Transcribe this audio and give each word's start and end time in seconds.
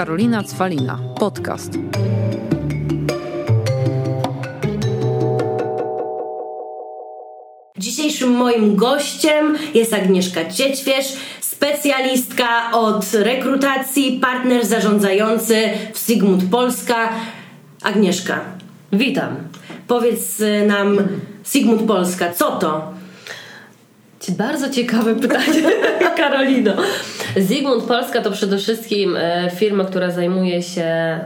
Karolina 0.00 0.42
Cwalina. 0.42 0.98
Podcast. 1.18 1.72
Dzisiejszym 7.78 8.30
moim 8.30 8.76
gościem 8.76 9.58
jest 9.74 9.94
Agnieszka 9.94 10.50
Ciećwierz, 10.50 11.06
specjalistka 11.40 12.72
od 12.72 13.14
rekrutacji, 13.14 14.18
partner 14.20 14.66
zarządzający 14.66 15.68
w 15.92 15.98
Sigmund 15.98 16.50
Polska. 16.50 17.08
Agnieszka, 17.82 18.40
witam. 18.92 19.36
Powiedz 19.86 20.42
nam, 20.66 20.98
Sigmund 21.44 21.82
Polska, 21.82 22.32
co 22.32 22.50
to? 22.50 22.89
Bardzo 24.30 24.70
ciekawe 24.70 25.14
pytanie, 25.14 25.62
Karolino. 26.16 26.72
Zygmunt 27.36 27.84
Polska 27.84 28.22
to 28.22 28.30
przede 28.30 28.58
wszystkim 28.58 29.16
e, 29.16 29.50
firma, 29.54 29.84
która 29.84 30.10
zajmuje 30.10 30.62
się 30.62 31.18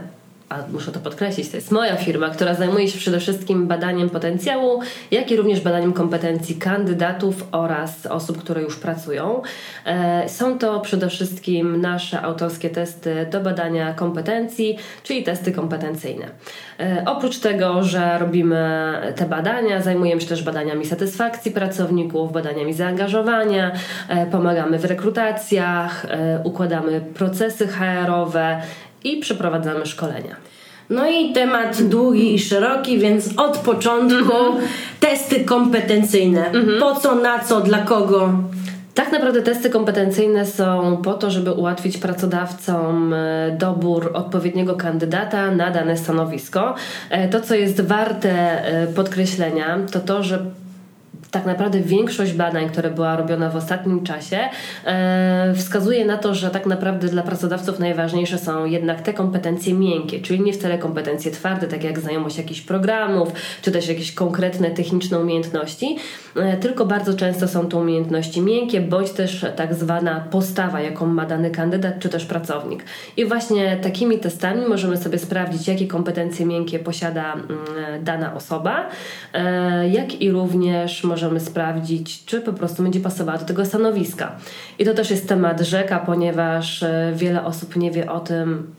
a 0.49 0.57
muszę 0.73 0.91
to 0.91 0.99
podkreślić, 0.99 1.49
to 1.49 1.57
jest 1.57 1.71
moja 1.71 1.95
firma, 1.95 2.29
która 2.29 2.53
zajmuje 2.53 2.87
się 2.87 2.97
przede 2.97 3.19
wszystkim 3.19 3.67
badaniem 3.67 4.09
potencjału, 4.09 4.79
jak 5.11 5.31
i 5.31 5.35
również 5.35 5.61
badaniem 5.61 5.93
kompetencji 5.93 6.55
kandydatów 6.55 7.47
oraz 7.51 8.05
osób, 8.05 8.37
które 8.37 8.61
już 8.61 8.75
pracują. 8.75 9.41
E, 9.85 10.29
są 10.29 10.57
to 10.59 10.79
przede 10.79 11.09
wszystkim 11.09 11.81
nasze 11.81 12.21
autorskie 12.21 12.69
testy 12.69 13.27
do 13.31 13.41
badania 13.41 13.93
kompetencji, 13.93 14.77
czyli 15.03 15.23
testy 15.23 15.51
kompetencyjne. 15.51 16.25
E, 16.79 17.03
oprócz 17.05 17.39
tego, 17.39 17.83
że 17.83 18.19
robimy 18.19 18.93
te 19.15 19.25
badania, 19.25 19.81
zajmujemy 19.81 20.21
się 20.21 20.27
też 20.27 20.43
badaniami 20.43 20.85
satysfakcji 20.85 21.51
pracowników, 21.51 22.31
badaniami 22.31 22.73
zaangażowania, 22.73 23.71
e, 24.09 24.25
pomagamy 24.25 24.79
w 24.79 24.85
rekrutacjach, 24.85 26.05
układamy 26.43 27.01
procesy 27.01 27.67
HR-owe, 27.67 28.61
i 29.05 29.17
przeprowadzamy 29.17 29.85
szkolenia. 29.85 30.35
No 30.89 31.09
i 31.09 31.33
temat 31.33 31.81
długi 31.81 32.35
i 32.35 32.39
szeroki, 32.39 32.99
więc 32.99 33.29
od 33.37 33.57
początku 33.57 34.33
mm-hmm. 34.33 34.61
testy 34.99 35.45
kompetencyjne. 35.45 36.51
Mm-hmm. 36.51 36.79
Po 36.79 36.95
co, 36.95 37.15
na 37.15 37.39
co, 37.39 37.61
dla 37.61 37.77
kogo? 37.77 38.29
Tak 38.93 39.11
naprawdę 39.11 39.41
testy 39.41 39.69
kompetencyjne 39.69 40.45
są 40.45 40.97
po 41.03 41.13
to, 41.13 41.31
żeby 41.31 41.51
ułatwić 41.51 41.97
pracodawcom 41.97 43.13
e, 43.13 43.55
dobór 43.59 44.11
odpowiedniego 44.13 44.75
kandydata 44.75 45.51
na 45.51 45.71
dane 45.71 45.97
stanowisko. 45.97 46.75
E, 47.09 47.29
to, 47.29 47.41
co 47.41 47.55
jest 47.55 47.81
warte 47.81 48.31
e, 48.65 48.87
podkreślenia, 48.87 49.79
to 49.91 49.99
to, 49.99 50.23
że 50.23 50.45
tak 51.35 51.45
naprawdę 51.45 51.79
większość 51.79 52.33
badań, 52.33 52.69
które 52.69 52.91
była 52.91 53.15
robiona 53.15 53.49
w 53.49 53.55
ostatnim 53.55 54.03
czasie, 54.03 54.39
e, 54.85 55.53
wskazuje 55.55 56.05
na 56.05 56.17
to, 56.17 56.35
że 56.35 56.49
tak 56.49 56.65
naprawdę 56.65 57.07
dla 57.07 57.23
pracodawców 57.23 57.79
najważniejsze 57.79 58.37
są 58.37 58.65
jednak 58.65 59.01
te 59.01 59.13
kompetencje 59.13 59.73
miękkie, 59.73 60.19
czyli 60.19 60.41
nie 60.41 60.53
wcale 60.53 60.77
kompetencje 60.77 61.31
twarde, 61.31 61.67
tak 61.67 61.83
jak 61.83 61.99
znajomość 61.99 62.37
jakichś 62.37 62.61
programów, 62.61 63.29
czy 63.61 63.71
też 63.71 63.87
jakieś 63.87 64.11
konkretne 64.11 64.71
techniczne 64.71 65.19
umiejętności, 65.19 65.97
e, 66.35 66.57
tylko 66.57 66.85
bardzo 66.85 67.13
często 67.13 67.47
są 67.47 67.67
to 67.67 67.77
umiejętności 67.77 68.41
miękkie, 68.41 68.81
bądź 68.81 69.11
też 69.11 69.45
tak 69.55 69.73
zwana 69.73 70.25
postawa, 70.31 70.81
jaką 70.81 71.05
ma 71.05 71.25
dany 71.25 71.51
kandydat, 71.51 71.99
czy 71.99 72.09
też 72.09 72.25
pracownik. 72.25 72.83
I 73.17 73.25
właśnie 73.25 73.77
takimi 73.77 74.19
testami 74.19 74.65
możemy 74.67 74.97
sobie 74.97 75.17
sprawdzić, 75.17 75.67
jakie 75.67 75.87
kompetencje 75.87 76.45
miękkie 76.45 76.79
posiada 76.79 77.33
mm, 77.33 78.03
dana 78.03 78.35
osoba, 78.35 78.89
e, 79.33 79.89
jak 79.89 80.21
i 80.21 80.31
również 80.31 81.03
możemy 81.03 81.24
możemy 81.25 81.39
sprawdzić, 81.39 82.25
czy 82.25 82.41
po 82.41 82.53
prostu 82.53 82.83
będzie 82.83 82.99
pasowała 82.99 83.37
do 83.37 83.45
tego 83.45 83.65
stanowiska. 83.65 84.35
I 84.79 84.85
to 84.85 84.93
też 84.93 85.11
jest 85.11 85.27
temat 85.27 85.61
rzeka, 85.61 85.99
ponieważ 85.99 86.83
e, 86.83 87.13
wiele 87.15 87.45
osób 87.45 87.75
nie 87.75 87.91
wie 87.91 88.11
o 88.11 88.19
tym, 88.19 88.75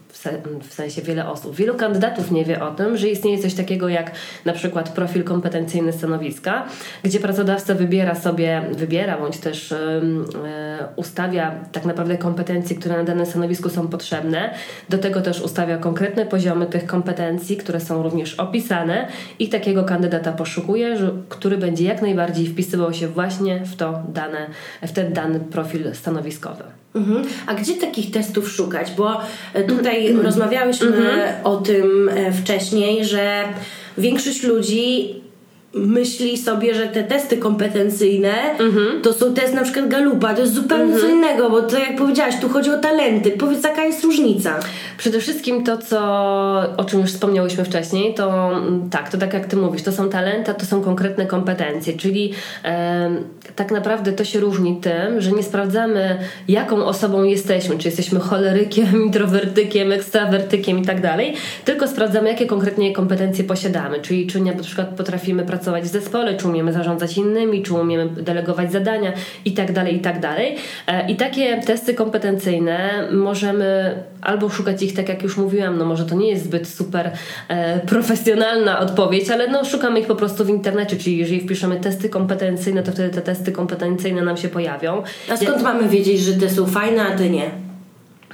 w 0.69 0.73
sensie 0.73 1.01
wiele 1.01 1.29
osób, 1.29 1.55
wielu 1.55 1.75
kandydatów 1.75 2.31
nie 2.31 2.45
wie 2.45 2.63
o 2.63 2.71
tym, 2.71 2.97
że 2.97 3.07
istnieje 3.07 3.39
coś 3.39 3.53
takiego 3.53 3.89
jak 3.89 4.11
na 4.45 4.53
przykład 4.53 4.89
profil 4.89 5.23
kompetencyjny 5.23 5.93
stanowiska, 5.93 6.65
gdzie 7.03 7.19
pracodawca 7.19 7.73
wybiera 7.73 8.15
sobie, 8.15 8.61
wybiera 8.71 9.17
bądź 9.17 9.37
też 9.37 9.71
yy, 9.71 9.77
ustawia 10.95 11.51
tak 11.71 11.85
naprawdę 11.85 12.17
kompetencje, 12.17 12.75
które 12.75 12.97
na 12.97 13.03
danym 13.03 13.25
stanowisku 13.25 13.69
są 13.69 13.87
potrzebne. 13.87 14.53
Do 14.89 14.97
tego 14.97 15.21
też 15.21 15.41
ustawia 15.41 15.77
konkretne 15.77 16.25
poziomy 16.25 16.65
tych 16.65 16.85
kompetencji, 16.85 17.57
które 17.57 17.79
są 17.79 18.03
również 18.03 18.35
opisane 18.35 19.07
i 19.39 19.49
takiego 19.49 19.83
kandydata 19.83 20.31
poszukuje, 20.31 20.97
który 21.29 21.57
będzie 21.57 21.85
jak 21.85 22.01
najbardziej 22.01 22.47
wpisywał 22.47 22.93
się 22.93 23.07
właśnie 23.07 23.65
w 23.65 23.75
to 23.75 24.03
dane, 24.09 24.47
w 24.81 24.91
ten 24.91 25.13
dany 25.13 25.39
profil 25.39 25.95
stanowiskowy. 25.95 26.63
Mhm. 26.95 27.23
A 27.47 27.53
gdzie 27.53 27.73
takich 27.73 28.11
testów 28.11 28.51
szukać? 28.51 28.91
Bo 28.97 29.21
e, 29.53 29.63
tutaj 29.63 30.07
mhm. 30.07 30.25
rozmawiałyśmy 30.25 30.87
mhm. 30.87 31.45
o 31.45 31.57
tym 31.57 32.09
e, 32.09 32.33
wcześniej, 32.33 33.05
że 33.05 33.43
większość 33.97 34.43
ludzi 34.43 35.15
myśli 35.73 36.37
sobie, 36.37 36.75
że 36.75 36.87
te 36.87 37.03
testy 37.03 37.37
kompetencyjne 37.37 38.33
mhm. 38.59 39.01
to 39.01 39.13
są 39.13 39.33
testy 39.33 39.55
na 39.55 39.63
przykład 39.63 39.87
Galupa, 39.87 40.33
to 40.33 40.41
jest 40.41 40.53
zupełnie 40.53 40.93
mhm. 40.93 41.01
co 41.01 41.07
innego, 41.07 41.49
bo 41.49 41.61
to 41.61 41.77
jak 41.77 41.95
powiedziałaś, 41.95 42.35
tu 42.41 42.49
chodzi 42.49 42.69
o 42.69 42.77
talenty. 42.77 43.31
Powiedz, 43.31 43.63
jaka 43.63 43.85
jest 43.85 44.03
różnica? 44.03 44.59
Przede 44.97 45.19
wszystkim 45.19 45.63
to, 45.63 45.77
co, 45.77 45.99
o 46.77 46.85
czym 46.85 46.99
już 47.01 47.11
wspomniałyśmy 47.11 47.65
wcześniej, 47.65 48.13
to 48.13 48.51
mm, 48.57 48.89
tak, 48.89 49.09
to 49.09 49.17
tak 49.17 49.33
jak 49.33 49.45
ty 49.45 49.57
mówisz, 49.57 49.83
to 49.83 49.91
są 49.91 50.09
talenty, 50.09 50.53
to 50.53 50.65
są 50.65 50.81
konkretne 50.81 51.25
kompetencje, 51.25 51.97
czyli 51.97 52.33
e, 52.65 53.09
tak 53.55 53.71
naprawdę 53.71 54.13
to 54.13 54.25
się 54.25 54.39
różni 54.39 54.77
tym, 54.81 55.21
że 55.21 55.31
nie 55.31 55.43
sprawdzamy, 55.43 56.19
jaką 56.47 56.85
osobą 56.85 57.23
jesteśmy, 57.23 57.77
czy 57.77 57.87
jesteśmy 57.87 58.19
cholerykiem, 58.19 58.87
introwertykiem, 59.05 59.91
ekstrawertykiem 59.91 60.79
i 60.79 60.85
tak 60.85 61.01
dalej, 61.01 61.33
tylko 61.65 61.87
sprawdzamy, 61.87 62.29
jakie 62.29 62.45
konkretnie 62.45 62.93
kompetencje 62.93 63.43
posiadamy, 63.43 64.01
czyli 64.01 64.27
czy 64.27 64.41
na 64.41 64.53
przykład 64.53 64.87
potrafimy 64.87 65.43
pracować 65.45 65.56
pracować 65.57 65.83
w 65.83 65.87
zespole, 65.87 66.37
czy 66.37 66.47
umiemy 66.47 66.73
zarządzać 66.73 67.17
innymi, 67.17 67.63
czy 67.63 67.73
umiemy 67.73 68.09
delegować 68.09 68.71
zadania 68.71 69.13
i 69.45 69.51
tak 69.51 69.73
dalej, 69.73 69.95
i 69.95 69.99
tak 69.99 70.19
dalej. 70.19 70.55
E, 70.87 71.09
I 71.09 71.15
takie 71.15 71.61
testy 71.61 71.93
kompetencyjne 71.93 73.07
możemy 73.11 73.95
albo 74.21 74.49
szukać 74.49 74.83
ich, 74.83 74.93
tak 74.95 75.09
jak 75.09 75.23
już 75.23 75.37
mówiłam, 75.37 75.77
no 75.77 75.85
może 75.85 76.05
to 76.05 76.15
nie 76.15 76.29
jest 76.29 76.43
zbyt 76.43 76.67
super 76.67 77.11
e, 77.47 77.79
profesjonalna 77.79 78.79
odpowiedź, 78.79 79.29
ale 79.29 79.47
no 79.47 79.65
szukamy 79.65 79.99
ich 79.99 80.07
po 80.07 80.15
prostu 80.15 80.45
w 80.45 80.49
internecie, 80.49 80.97
czyli 80.97 81.17
jeżeli 81.17 81.41
wpiszemy 81.41 81.79
testy 81.79 82.09
kompetencyjne, 82.09 82.83
to 82.83 82.91
wtedy 82.91 83.09
te 83.09 83.21
testy 83.21 83.51
kompetencyjne 83.51 84.21
nam 84.21 84.37
się 84.37 84.49
pojawią. 84.49 85.03
A 85.31 85.37
skąd 85.37 85.63
mamy 85.63 85.89
wiedzieć, 85.89 86.19
że 86.19 86.33
te 86.33 86.49
są 86.49 86.65
fajne, 86.65 87.01
a 87.01 87.17
te 87.17 87.29
nie? 87.29 87.51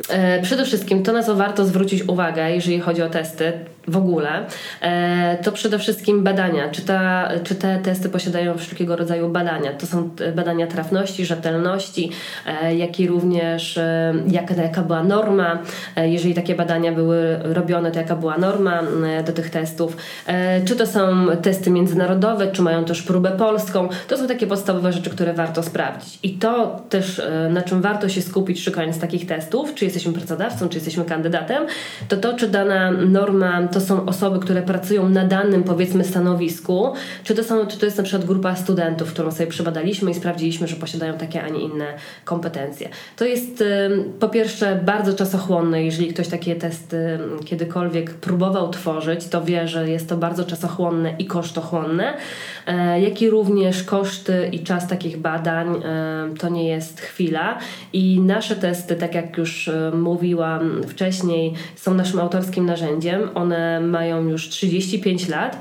E, 0.09 0.41
przede 0.41 0.65
wszystkim 0.65 1.03
to, 1.03 1.13
na 1.13 1.23
co 1.23 1.35
warto 1.35 1.65
zwrócić 1.65 2.03
uwagę, 2.07 2.51
jeżeli 2.51 2.79
chodzi 2.79 3.01
o 3.01 3.09
testy 3.09 3.53
w 3.87 3.97
ogóle, 3.97 4.45
e, 4.81 5.37
to 5.43 5.51
przede 5.51 5.79
wszystkim 5.79 6.23
badania. 6.23 6.69
Czy, 6.69 6.81
ta, 6.81 7.29
czy 7.43 7.55
te 7.55 7.79
testy 7.79 8.09
posiadają 8.09 8.57
wszelkiego 8.57 8.95
rodzaju 8.95 9.29
badania? 9.29 9.73
To 9.73 9.85
są 9.85 10.09
badania 10.35 10.67
trafności, 10.67 11.25
rzetelności, 11.25 12.11
e, 12.45 12.75
jak 12.75 12.99
i 12.99 13.07
również 13.07 13.79
jaka, 14.27 14.53
jaka 14.55 14.81
była 14.81 15.03
norma. 15.03 15.59
Jeżeli 15.95 16.33
takie 16.33 16.55
badania 16.55 16.91
były 16.91 17.39
robione, 17.43 17.91
to 17.91 17.99
jaka 17.99 18.15
była 18.15 18.37
norma 18.37 18.83
do 19.25 19.33
tych 19.33 19.49
testów? 19.49 19.97
Czy 20.65 20.75
to 20.75 20.87
są 20.87 21.27
testy 21.41 21.71
międzynarodowe, 21.71 22.51
czy 22.51 22.61
mają 22.61 22.85
też 22.85 23.01
próbę 23.01 23.31
polską? 23.31 23.89
To 24.07 24.17
są 24.17 24.27
takie 24.27 24.47
podstawowe 24.47 24.93
rzeczy, 24.93 25.09
które 25.09 25.33
warto 25.33 25.63
sprawdzić. 25.63 26.19
I 26.23 26.33
to 26.33 26.81
też, 26.89 27.21
na 27.49 27.61
czym 27.61 27.81
warto 27.81 28.09
się 28.09 28.21
skupić, 28.21 28.63
szukając 28.63 28.99
takich 28.99 29.27
testów, 29.27 29.73
czy 29.75 29.85
jesteśmy 29.85 30.13
pracodawcą, 30.13 30.69
czy 30.69 30.77
jesteśmy 30.77 31.05
kandydatem, 31.05 31.63
to 32.07 32.17
to, 32.17 32.33
czy 32.33 32.47
dana 32.47 32.91
norma 32.91 33.67
to 33.73 33.81
są 33.81 34.05
osoby, 34.05 34.39
które 34.39 34.61
pracują 34.61 35.09
na 35.09 35.25
danym 35.25 35.63
powiedzmy 35.63 36.03
stanowisku, 36.03 36.93
czy 37.23 37.35
to, 37.35 37.43
są, 37.43 37.67
czy 37.67 37.77
to 37.77 37.85
jest 37.85 37.97
na 37.97 38.03
przykład 38.03 38.27
grupa 38.27 38.55
studentów, 38.55 39.13
którą 39.13 39.31
sobie 39.31 39.47
przebadaliśmy 39.47 40.11
i 40.11 40.13
sprawdziliśmy, 40.13 40.67
że 40.67 40.75
posiadają 40.75 41.17
takie, 41.17 41.43
a 41.43 41.49
nie 41.49 41.59
inne 41.59 41.85
kompetencje. 42.25 42.89
To 43.15 43.25
jest 43.25 43.63
po 44.19 44.29
pierwsze 44.29 44.79
bardzo 44.85 45.13
czasochłonne, 45.13 45.83
jeżeli 45.83 46.07
ktoś 46.07 46.27
takie 46.27 46.55
testy 46.55 47.19
kiedykolwiek 47.45 48.13
próbował 48.13 48.69
tworzyć, 48.69 49.27
to 49.27 49.43
wie, 49.45 49.67
że 49.67 49.89
jest 49.89 50.09
to 50.09 50.17
bardzo 50.17 50.43
czasochłonne 50.43 51.15
i 51.19 51.25
kosztochłonne, 51.25 52.13
e, 52.67 53.01
jak 53.01 53.21
i 53.21 53.29
również 53.29 53.83
koszty 53.83 54.49
i 54.51 54.59
czas 54.59 54.87
takich 54.87 55.17
badań 55.17 55.67
e, 55.75 56.29
to 56.39 56.49
nie 56.49 56.67
jest 56.67 57.01
chwila 57.01 57.57
i 57.93 58.19
nasze 58.19 58.55
testy, 58.55 58.95
tak 58.95 59.15
jak 59.15 59.37
już 59.37 59.69
mówiłam 59.93 60.83
wcześniej, 60.87 61.53
są 61.75 61.93
naszym 61.93 62.19
autorskim 62.19 62.65
narzędziem. 62.65 63.29
One 63.35 63.62
mają 63.81 64.27
już 64.27 64.49
35 64.49 65.27
lat 65.27 65.59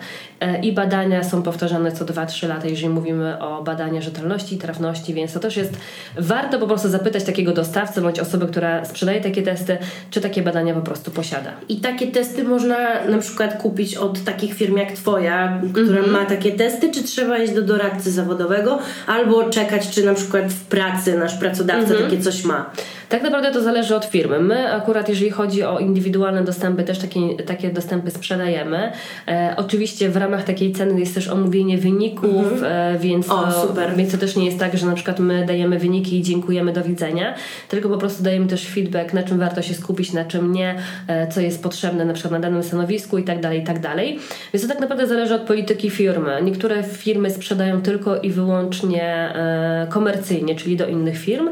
i 0.63 0.73
badania 0.73 1.25
są 1.25 1.43
powtarzane 1.43 1.93
co 1.93 2.05
2-3 2.05 2.49
lata, 2.49 2.67
jeżeli 2.69 2.89
mówimy 2.89 3.39
o 3.39 3.63
badaniach 3.63 4.03
rzetelności 4.03 4.55
i 4.55 4.59
trafności, 4.59 5.15
więc 5.15 5.33
to 5.33 5.41
też 5.41 5.57
jest 5.57 5.73
warto 6.19 6.59
po 6.59 6.67
prostu 6.67 6.89
zapytać 6.89 7.25
takiego 7.25 7.53
dostawcę 7.53 8.01
bądź 8.01 8.21
osoby, 8.21 8.47
która 8.47 8.85
sprzedaje 8.85 9.21
takie 9.21 9.43
testy, 9.43 9.79
czy 10.11 10.21
takie 10.21 10.43
badania 10.43 10.75
po 10.75 10.81
prostu 10.81 11.11
posiada. 11.11 11.51
I 11.69 11.77
takie 11.81 12.07
testy 12.07 12.45
można 12.45 13.05
na 13.09 13.19
przykład 13.19 13.63
kupić 13.63 13.97
od 13.97 14.25
takich 14.25 14.55
firm 14.55 14.77
jak 14.77 14.93
Twoja, 14.93 15.61
która 15.73 15.99
Mhm. 15.99 16.11
ma 16.11 16.25
takie 16.25 16.53
testy, 16.53 16.91
czy 16.91 17.03
trzeba 17.03 17.39
iść 17.39 17.53
do 17.55 17.63
doradcy 17.63 18.11
zawodowego, 18.11 18.79
albo 19.07 19.51
czekać, 19.51 19.91
czy 19.91 20.05
na 20.07 20.15
przykład 20.15 20.45
w 20.53 20.65
pracy 20.65 21.19
nasz 21.19 21.35
pracodawca 21.35 21.91
Mhm. 21.93 22.03
takie 22.11 22.23
coś 22.23 22.45
ma. 22.45 22.71
Tak 23.09 23.23
naprawdę 23.23 23.51
to 23.53 23.61
zależy 23.63 23.97
od 23.97 24.05
firmy. 24.05 24.41
My 24.41 24.73
akurat, 24.75 25.09
jeżeli 25.09 25.31
chodzi 25.31 25.63
o 25.63 25.79
indywidualne 25.79 26.45
dostępy, 26.45 26.83
też 26.83 26.99
takie, 26.99 27.21
takie 27.47 27.71
dostępy 27.71 28.11
sprzedajemy. 28.11 28.93
E, 29.29 29.55
oczywiście 29.57 30.09
w 30.11 30.17
ramach 30.17 30.32
takiej 30.39 30.73
ceny 30.73 31.01
jest 31.01 31.15
też 31.15 31.29
omówienie 31.29 31.79
wyników, 31.79 32.47
e, 32.63 32.99
więc, 33.01 33.31
O, 33.31 33.43
to, 33.43 33.75
więc 33.97 34.13
to 34.13 34.19
też 34.19 34.37
nie 34.37 34.45
jest 34.47 34.59
tak, 34.59 34.77
że 34.77 34.87
na 34.87 34.95
przykład 34.95 35.19
my 35.19 35.47
dajemy 35.47 35.79
wyniki 35.79 36.19
i 36.19 36.23
dziękujemy, 36.23 36.73
do 36.73 36.83
widzenia, 36.83 37.35
tylko 37.69 37.89
po 37.89 37.99
prostu 37.99 38.23
dajemy 38.23 38.47
też 38.47 38.69
feedback, 38.69 39.13
na 39.13 39.23
czym 39.23 39.39
warto 39.39 39.63
się 39.63 39.75
skupić, 39.75 40.13
na 40.13 40.25
czym 40.25 40.53
nie, 40.53 40.75
e, 41.07 41.29
co 41.29 41.41
jest 41.41 41.63
potrzebne 41.63 42.05
na 42.05 42.13
przykład 42.13 42.33
na 42.33 42.41
danym 42.41 42.63
stanowisku 42.63 43.19
i 43.19 43.25
tak 43.25 43.41
dalej, 43.41 43.61
i 43.61 43.65
tak 43.65 43.81
dalej. 43.81 44.19
Więc 44.53 44.63
to 44.63 44.69
tak 44.69 44.81
naprawdę 44.81 45.07
zależy 45.07 45.35
od 45.35 45.43
polityki 45.43 45.91
firmy. 45.91 46.43
Niektóre 46.43 46.83
firmy 46.83 47.31
sprzedają 47.31 47.83
tylko 47.83 48.21
i 48.21 48.31
wyłącznie 48.31 49.05
e, 49.05 49.87
komercyjnie, 49.91 50.55
czyli 50.55 50.77
do 50.77 50.87
innych 50.87 51.19
firm, 51.19 51.49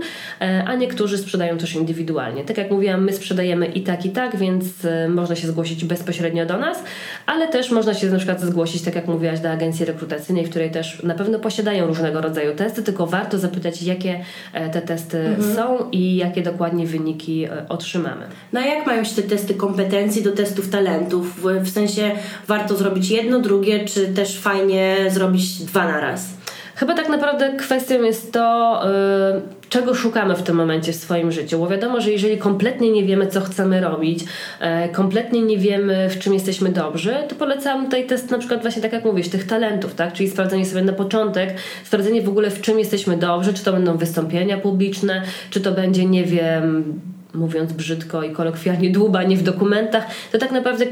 a 0.66 0.74
niektórzy 0.74 1.18
sprzedają 1.18 1.58
też 1.58 1.74
indywidualnie. 1.74 2.44
Tak 2.44 2.58
jak 2.58 2.70
mówiłam, 2.70 3.04
my 3.04 3.12
sprzedajemy 3.12 3.66
i 3.66 3.80
tak, 3.82 4.06
i 4.06 4.10
tak, 4.10 4.36
więc 4.36 4.64
można 5.08 5.36
się 5.36 5.48
zgłosić 5.48 5.84
bezpośrednio 5.84 6.46
do 6.46 6.58
nas, 6.58 6.82
ale 7.26 7.48
też 7.48 7.70
można 7.70 7.94
się 7.94 8.06
na 8.06 8.16
przykład 8.16 8.40
zgłosić, 8.40 8.69
tak 8.78 8.94
jak 8.94 9.06
mówiłaś, 9.06 9.40
do 9.40 9.50
agencji 9.50 9.84
rekrutacyjnej, 9.86 10.46
w 10.46 10.50
której 10.50 10.70
też 10.70 11.02
na 11.02 11.14
pewno 11.14 11.38
posiadają 11.38 11.86
różnego 11.86 12.20
rodzaju 12.20 12.54
testy, 12.54 12.82
tylko 12.82 13.06
warto 13.06 13.38
zapytać, 13.38 13.82
jakie 13.82 14.20
e, 14.52 14.70
te 14.70 14.82
testy 14.82 15.36
są 15.54 15.90
i 15.92 16.16
jakie 16.16 16.42
dokładnie 16.42 16.86
wyniki 16.86 17.44
e, 17.44 17.68
otrzymamy. 17.68 18.26
No 18.52 18.60
a 18.60 18.64
jak 18.64 18.86
mają 18.86 19.04
się 19.04 19.22
te 19.22 19.28
testy 19.28 19.54
kompetencji 19.54 20.22
do 20.22 20.32
testów 20.32 20.70
talentów? 20.70 21.40
W, 21.62 21.68
sensie 21.70 22.10
warto 22.46 22.76
zrobić 22.76 23.10
jedno, 23.10 23.40
drugie, 23.40 23.84
czy 23.84 24.08
też 24.08 24.38
fajnie 24.38 24.96
zrobić 25.08 25.64
dwa 25.64 25.84
na 25.84 26.00
raz? 26.00 26.28
Chyba 26.74 26.94
tak 26.94 27.08
naprawdę 27.08 27.56
kwestią 27.56 28.02
jest 28.02 28.32
to, 28.32 28.80
y, 28.88 29.59
czego 29.70 29.94
szukamy 29.94 30.36
w 30.36 30.42
tym 30.42 30.56
momencie 30.56 30.92
w 30.92 30.96
swoim 30.96 31.32
życiu. 31.32 31.58
Bo 31.58 31.68
wiadomo, 31.68 32.00
że 32.00 32.10
jeżeli 32.10 32.38
kompletnie 32.38 32.90
nie 32.90 33.04
wiemy, 33.04 33.26
co 33.26 33.40
chcemy 33.40 33.80
robić, 33.80 34.24
e, 34.60 34.88
kompletnie 34.88 35.42
nie 35.42 35.58
wiemy, 35.58 36.10
w 36.10 36.18
czym 36.18 36.34
jesteśmy 36.34 36.68
dobrzy, 36.68 37.14
to 37.28 37.34
polecam 37.34 37.84
tutaj 37.84 38.06
test 38.06 38.30
na 38.30 38.38
przykład 38.38 38.62
właśnie 38.62 38.82
tak 38.82 38.92
jak 38.92 39.04
mówisz, 39.04 39.28
tych 39.28 39.46
talentów, 39.46 39.94
tak? 39.94 40.12
Czyli 40.12 40.30
sprawdzenie 40.30 40.66
sobie 40.66 40.82
na 40.82 40.92
początek, 40.92 41.54
sprawdzenie 41.84 42.22
w 42.22 42.28
ogóle 42.28 42.50
w 42.50 42.60
czym 42.60 42.78
jesteśmy 42.78 43.16
dobrzy, 43.16 43.54
czy 43.54 43.64
to 43.64 43.72
będą 43.72 43.96
wystąpienia 43.96 44.58
publiczne, 44.58 45.22
czy 45.50 45.60
to 45.60 45.72
będzie, 45.72 46.06
nie 46.06 46.24
wiem, 46.24 47.00
mówiąc 47.34 47.72
brzydko 47.72 48.22
i 48.22 48.30
kolokwialnie, 48.30 48.90
dłubanie 48.90 49.36
w 49.36 49.42
dokumentach, 49.42 50.06
to 50.32 50.38
tak 50.38 50.52
naprawdę 50.52 50.84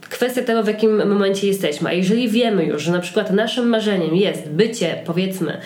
kwestia 0.00 0.42
tego, 0.42 0.62
w 0.62 0.66
jakim 0.66 1.08
momencie 1.08 1.46
jesteśmy. 1.46 1.88
A 1.88 1.92
jeżeli 1.92 2.28
wiemy 2.28 2.64
już, 2.64 2.82
że 2.82 2.92
na 2.92 3.00
przykład 3.00 3.30
naszym 3.30 3.68
marzeniem 3.68 4.16
jest 4.16 4.48
bycie, 4.48 5.02
powiedzmy, 5.06 5.60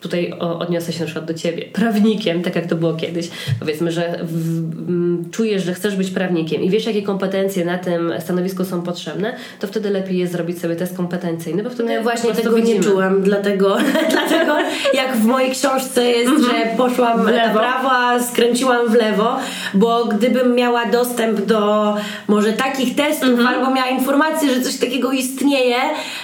tutaj 0.00 0.32
odniosę 0.38 0.92
się 0.92 1.00
na 1.00 1.04
przykład 1.06 1.24
do 1.24 1.34
ciebie, 1.34 1.62
prawnikiem, 1.72 2.42
tak 2.42 2.56
jak 2.56 2.66
to 2.66 2.76
było 2.76 2.94
kiedyś. 2.94 3.28
Powiedzmy, 3.60 3.92
że 3.92 4.18
w, 4.22 4.58
m, 4.88 5.24
czujesz, 5.30 5.64
że 5.64 5.74
chcesz 5.74 5.96
być 5.96 6.10
prawnikiem 6.10 6.62
i 6.62 6.70
wiesz, 6.70 6.86
jakie 6.86 7.02
kompetencje 7.02 7.64
na 7.64 7.78
tym 7.78 8.12
stanowisku 8.20 8.64
są 8.64 8.82
potrzebne, 8.82 9.36
to 9.60 9.66
wtedy 9.66 9.90
lepiej 9.90 10.18
jest 10.18 10.32
zrobić 10.32 10.58
sobie 10.60 10.76
test 10.76 10.96
kompetencyjny, 10.96 11.62
bo 11.62 11.70
wtedy 11.70 11.84
No 11.88 11.94
ja 11.94 12.02
właśnie 12.02 12.28
po 12.28 12.34
prostu 12.34 12.42
tego 12.42 12.58
nie 12.58 12.74
widzimy. 12.74 12.84
czułam, 12.84 13.22
dlatego, 13.22 13.76
dlatego 14.12 14.52
jak 14.94 15.16
w 15.16 15.24
mojej 15.24 15.50
książce 15.50 16.04
jest, 16.10 16.32
że 16.44 16.76
poszłam 16.76 17.22
W 17.22 17.26
lewo. 17.28 17.54
na 17.54 17.58
prawo, 17.60 17.92
a 17.92 18.20
skręciłam 18.22 18.88
w 18.88 18.94
lewo, 18.94 19.36
bo 19.74 20.04
gdybym 20.04 20.54
miała 20.54 20.86
dostęp 20.86 21.40
do 21.40 21.94
może 22.28 22.52
takich 22.52 22.94
testów 22.96 23.40
albo 23.48 23.70
miała 23.74 23.88
informację, 23.88 24.54
że 24.54 24.60
coś 24.60 24.76
takiego 24.76 25.12
istnieje, 25.12 25.76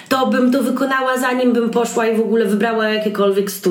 to 0.09 0.27
bym 0.27 0.53
to 0.53 0.63
wykonała 0.63 1.19
zanim 1.19 1.53
bym 1.53 1.71
poszła 1.71 2.07
i 2.07 2.17
w 2.17 2.21
ogóle 2.21 2.45
wybrała 2.45 2.89
jakiekolwiek 2.89 3.51
studia. 3.51 3.64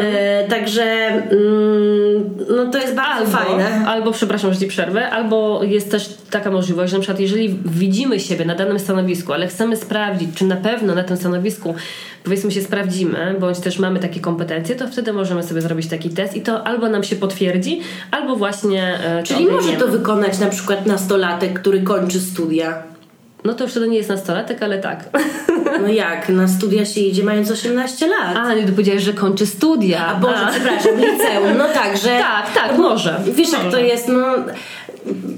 E, 0.00 0.48
także 0.48 0.82
mm, 0.82 2.34
no 2.56 2.70
to 2.72 2.78
jest 2.78 2.94
bardzo 2.94 3.24
Albo, 3.24 3.30
fajne. 3.30 3.86
albo, 3.86 4.12
przepraszam, 4.12 4.52
że 4.52 4.60
ci 4.60 4.66
przerwę, 4.66 5.10
albo 5.10 5.62
jest 5.62 5.90
też 5.90 6.16
taka 6.30 6.50
możliwość, 6.50 6.90
że 6.90 6.96
na 6.96 7.00
przykład 7.00 7.20
jeżeli 7.20 7.58
widzimy 7.64 8.20
siebie 8.20 8.44
na 8.44 8.54
danym 8.54 8.78
stanowisku, 8.78 9.32
ale 9.32 9.46
chcemy 9.46 9.76
sprawdzić, 9.76 10.30
czy 10.34 10.44
na 10.44 10.56
pewno 10.56 10.94
na 10.94 11.04
tym 11.04 11.16
stanowisku 11.16 11.74
powiedzmy 12.24 12.50
się 12.50 12.62
sprawdzimy, 12.62 13.36
bądź 13.40 13.58
też 13.58 13.78
mamy 13.78 14.00
takie 14.00 14.20
kompetencje, 14.20 14.76
to 14.76 14.88
wtedy 14.88 15.12
możemy 15.12 15.42
sobie 15.42 15.60
zrobić 15.60 15.88
taki 15.88 16.10
test 16.10 16.36
i 16.36 16.40
to 16.40 16.66
albo 16.66 16.88
nam 16.88 17.04
się 17.04 17.16
potwierdzi, 17.16 17.80
albo 18.10 18.36
właśnie 18.36 18.98
e, 19.04 19.22
Czyli 19.22 19.46
może 19.46 19.72
to 19.72 19.88
wykonać 19.88 20.38
na 20.38 20.48
przykład 20.48 20.86
nastolatek, 20.86 21.60
który 21.60 21.82
kończy 21.82 22.20
studia. 22.20 22.82
No 23.44 23.54
to 23.54 23.64
już 23.64 23.70
wtedy 23.70 23.88
nie 23.88 23.96
jest 23.96 24.08
nastolatek, 24.08 24.62
ale 24.62 24.78
tak. 24.78 25.04
No 25.82 25.88
jak? 25.88 26.28
Na 26.28 26.48
studia 26.48 26.84
się 26.84 27.00
idzie 27.00 27.24
mając 27.24 27.50
18 27.50 28.06
lat. 28.06 28.36
A, 28.36 28.54
nie 28.54 28.62
powiedziałeś, 28.62 29.02
że 29.02 29.12
kończy 29.12 29.46
studia. 29.46 30.06
A 30.06 30.14
Boże, 30.14 30.46
A. 30.46 30.50
przepraszam, 30.50 30.92
liceum. 30.96 31.58
No 31.58 31.64
tak, 31.74 31.96
że... 31.96 32.08
Tak, 32.08 32.52
tak, 32.54 32.78
może. 32.78 33.20
Wiesz 33.34 33.52
jak 33.52 33.64
Może. 33.64 33.76
to 33.76 33.82
jest, 33.82 34.08
no 34.08 34.24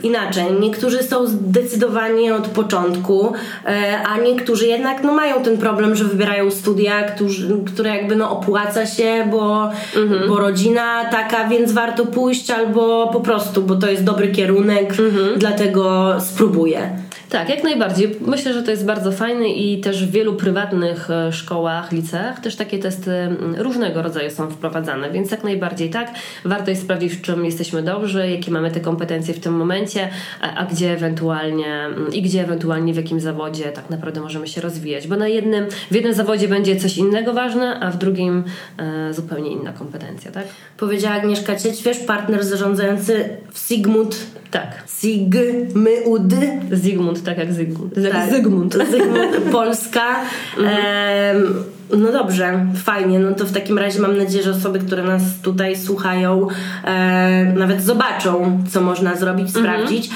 inaczej. 0.03 0.45
Niektórzy 0.61 1.03
są 1.03 1.27
zdecydowani 1.27 2.31
od 2.31 2.47
początku, 2.49 3.33
e, 3.67 3.99
a 4.07 4.17
niektórzy 4.19 4.67
jednak 4.67 5.03
no, 5.03 5.13
mają 5.13 5.43
ten 5.43 5.59
problem, 5.59 5.95
że 5.97 6.05
wybierają 6.05 6.51
studia, 6.51 7.03
którzy, 7.03 7.49
które 7.67 7.97
jakby 7.97 8.17
no 8.17 8.31
opłaca 8.31 8.87
się, 8.87 9.29
bo, 9.31 9.71
Mhm. 9.97 10.29
bo 10.29 10.37
rodzina 10.41 11.05
taka, 11.11 11.49
więc 11.49 11.73
warto 11.73 12.07
pójść 12.07 12.51
albo 12.51 13.11
po 13.13 13.21
prostu, 13.21 13.63
bo 13.63 13.75
to 13.77 13.91
jest 13.91 14.05
dobry 14.05 14.29
kierunek, 14.29 14.91
Mhm. 14.91 15.39
dlatego 15.39 16.15
spróbuję. 16.21 16.91
Tak, 17.29 17.49
jak 17.49 17.65
najbardziej. 17.65 18.17
Myślę, 18.21 18.55
że 18.55 18.63
to 18.63 18.71
jest 18.71 18.85
bardzo 18.85 19.13
fajne 19.13 19.49
i 19.49 19.81
też 19.81 20.07
w 20.07 20.11
wielu 20.11 20.35
prywatnych 20.35 21.11
e, 21.11 21.33
szkołach, 21.33 21.93
liceach 21.93 22.41
też 22.41 22.57
takie 22.57 22.79
testy 22.79 23.13
różnego 23.59 24.03
rodzaju 24.03 24.31
są 24.31 24.51
wprowadzane, 24.51 25.11
więc 25.11 25.31
jak 25.31 25.45
najbardziej 25.45 25.91
tak. 25.91 26.11
Warto 26.45 26.71
jest 26.71 26.83
sprawdzić, 26.83 27.13
w 27.13 27.23
czym 27.23 27.45
jesteśmy 27.45 27.83
dobrzy, 27.83 28.31
jakie 28.31 28.51
mamy 28.51 28.71
te 28.71 28.81
kompetencje 28.81 29.35
w 29.35 29.41
tym 29.41 29.57
momencie, 29.57 30.09
a, 30.41 30.55
a 30.55 30.65
gdzie 30.65 30.93
ewentualnie 30.93 31.89
i 32.13 32.23
gdzie 32.23 32.41
ewentualnie 32.41 32.93
w 32.93 32.97
jakim 32.97 33.21
zawodzie 33.21 33.65
tak 33.65 33.91
naprawdę 33.91 34.21
możemy 34.21 34.49
się 34.49 34.61
rozwijać, 34.61 35.09
bo 35.09 35.17
na 35.17 35.29
jednym, 35.29 35.67
w 35.91 35.95
jednym 35.95 36.15
zawodzie 36.15 36.49
będzie 36.49 36.77
coś 36.77 36.97
innego 36.97 37.33
ważne, 37.33 37.81
a 37.81 37.91
w 37.91 37.99
drugim 37.99 38.45
e, 38.79 39.15
zupełnie 39.15 39.51
inna 39.51 39.73
kompetencja, 39.73 40.31
tak? 40.31 40.45
Powiedziała 40.77 41.15
Agnieszka 41.15 41.57
Cieć, 41.57 41.83
partner 42.07 42.45
zarządzający 42.45 43.29
w 43.53 43.59
Sigmund 43.59 44.17
Tak. 44.51 44.85
Sigmund 45.01 46.35
Zygmunt, 46.73 47.18
tak 47.23 47.39
jak 47.39 47.53
Zygmunt. 47.53 47.95
Tak. 48.13 48.31
Zygmunt. 48.31 48.75
Zygmunt 48.91 49.37
Polska. 49.51 50.21
Em, 50.59 51.65
no 51.97 52.13
dobrze, 52.13 52.67
fajnie. 52.85 53.19
No 53.19 53.35
to 53.35 53.45
w 53.45 53.53
takim 53.53 53.79
razie 53.79 54.01
mam 54.01 54.19
nadzieję, 54.19 54.45
że 54.45 54.51
osoby, 54.51 54.79
które 54.79 55.03
nas 55.03 55.23
tutaj 55.43 55.77
słuchają, 55.77 56.47
e, 56.85 57.53
nawet 57.57 57.83
zobaczą, 57.83 58.59
co 58.71 58.81
można 58.81 59.17
zrobić, 59.17 59.51
sprawdzić, 59.51 60.11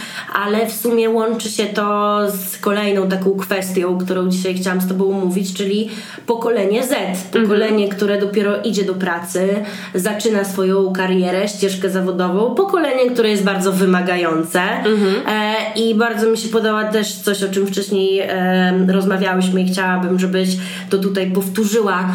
ale 0.44 0.66
w 0.66 0.73
sumie 0.73 1.11
łączy 1.11 1.49
się 1.49 1.66
to 1.66 2.18
z 2.30 2.58
kolejną 2.58 3.08
taką 3.08 3.30
kwestią, 3.30 3.99
którą 3.99 4.28
dzisiaj 4.28 4.54
chciałam 4.54 4.80
z 4.80 4.88
Tobą 4.88 5.11
omówić, 5.11 5.54
czyli 5.54 5.90
pokolenie 6.26 6.82
Z. 6.82 7.18
Pokolenie, 7.32 7.88
które 7.88 8.20
dopiero 8.20 8.62
idzie 8.62 8.85
do 8.85 8.94
pracy, 8.94 9.49
zaczyna 9.94 10.44
swoją 10.44 10.92
karierę, 10.92 11.49
ścieżkę 11.49 11.90
zawodową. 11.90 12.54
Pokolenie, 12.54 13.11
które 13.11 13.28
jest 13.30 13.44
bardzo 13.44 13.73
wymagające. 13.73 14.61
E, 14.61 15.54
I 15.76 15.94
bardzo 15.94 16.30
mi 16.30 16.38
się 16.38 16.49
podoba 16.49 16.85
też 16.85 17.12
coś, 17.12 17.42
o 17.42 17.49
czym 17.49 17.66
wcześniej 17.66 18.20
e, 18.20 18.87
rozmawiałyśmy 18.88 19.62
i 19.62 19.68
chciałabym, 19.68 20.18
żebyś 20.18 20.49
to 20.90 20.99
tutaj 20.99 21.30
powtórzyła 21.30 21.62